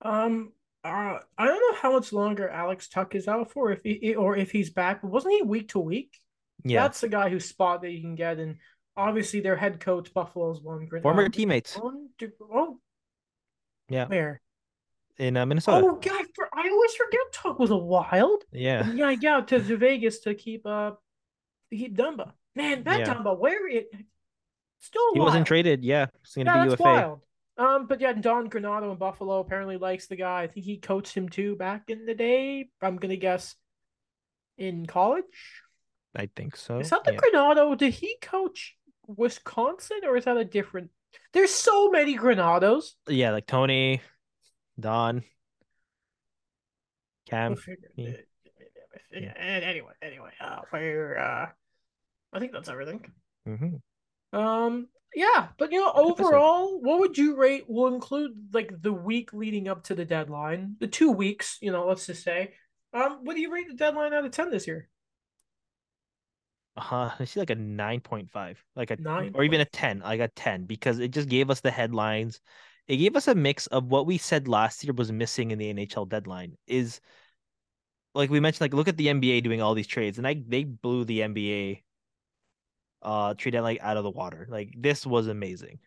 [0.01, 0.51] Um,
[0.83, 4.35] uh, I don't know how much longer Alex Tuch is out for, if he or
[4.35, 5.01] if he's back.
[5.01, 6.17] But wasn't he week to week?
[6.65, 8.57] Yeah, that's the guy whose spot that you can get in
[8.95, 10.87] obviously their head coach Buffalo's one.
[11.01, 11.75] Former um, teammates.
[11.75, 12.79] One, two, oh,
[13.89, 14.07] yeah.
[14.07, 14.41] Where?
[15.17, 15.85] In uh, Minnesota.
[15.85, 18.43] Oh God, for, I always forget Tuch was a wild.
[18.51, 18.91] Yeah.
[18.91, 20.91] Yeah, yeah, to, to Vegas to keep uh
[21.69, 22.31] to keep Dumba.
[22.55, 23.13] Man, that yeah.
[23.13, 23.91] Dumba, where it
[24.79, 25.29] still he wild.
[25.29, 25.83] wasn't traded.
[25.83, 26.83] Yeah, it's gonna yeah, be UFA.
[26.83, 27.19] Wild.
[27.55, 30.41] Um, but yeah, Don Granato in Buffalo apparently likes the guy.
[30.41, 32.69] I think he coached him too back in the day.
[32.81, 33.55] I'm gonna guess
[34.57, 35.61] in college.
[36.15, 36.79] I think so.
[36.79, 37.19] Is that the yeah.
[37.19, 37.77] Granato?
[37.77, 38.75] Did he coach
[39.07, 40.89] Wisconsin, or is that a different?
[41.31, 42.95] There's so many Granatos.
[43.07, 44.01] Yeah, like Tony,
[44.79, 45.23] Don,
[47.29, 47.55] Cam.
[47.95, 48.11] Yeah.
[49.11, 49.33] yeah.
[49.37, 51.49] And anyway, anyway, uh, where uh,
[52.31, 53.11] I think that's everything.
[53.47, 54.37] Mm-hmm.
[54.37, 57.65] Um, yeah, but you know, overall, what would you rate?
[57.67, 61.57] We'll include like the week leading up to the deadline, the two weeks.
[61.61, 62.53] You know, let's just say.
[62.95, 64.87] Um, what do you rate the deadline out of ten this year?
[66.75, 69.31] Uh I see like a 9.5, like a 9.
[69.35, 72.39] or even a 10, like a 10, because it just gave us the headlines.
[72.87, 75.73] It gave us a mix of what we said last year was missing in the
[75.73, 76.57] NHL deadline.
[76.67, 76.99] Is
[78.13, 80.63] like we mentioned, like look at the NBA doing all these trades, and I they
[80.63, 81.83] blew the NBA
[83.01, 84.47] uh trade like out of the water.
[84.49, 85.79] Like this was amazing.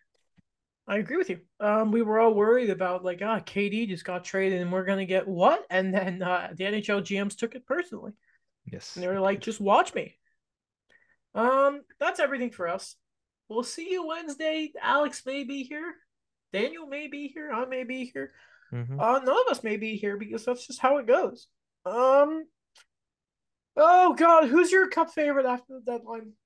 [0.89, 1.41] I agree with you.
[1.59, 5.05] Um, we were all worried about like, ah, KD just got traded, and we're gonna
[5.05, 5.67] get what?
[5.69, 8.13] And then uh, the NHL GMs took it personally.
[8.71, 10.17] Yes, and they were like, just watch me.
[11.37, 12.97] Um, that's everything for us.
[13.49, 14.73] We'll see you Wednesday.
[14.83, 15.95] Alex may be here.
[16.53, 17.53] Daniel may be here.
[17.53, 18.33] I may be here.
[18.73, 18.99] Mm-hmm.
[18.99, 21.47] Uh, none of us may be here because that's just how it goes.
[21.85, 22.47] Um.
[23.77, 26.33] Oh God, who's your cup favorite after the deadline?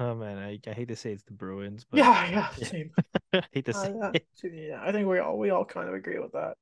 [0.00, 2.92] Oh man, I, I hate to say it's the Bruins, but yeah, yeah, same.
[3.34, 4.50] I hate to say uh, yeah.
[4.50, 6.56] yeah, I think we all we all kind of agree with that.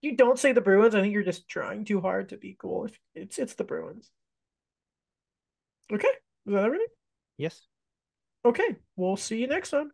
[0.00, 0.94] You don't say the Bruins.
[0.94, 2.88] I think you're just trying too hard to be cool.
[3.16, 4.12] It's it's the Bruins.
[5.92, 6.06] Okay.
[6.46, 6.86] Is that everything?
[7.38, 7.66] Yes.
[8.44, 8.76] Okay.
[8.96, 9.92] We'll see you next time.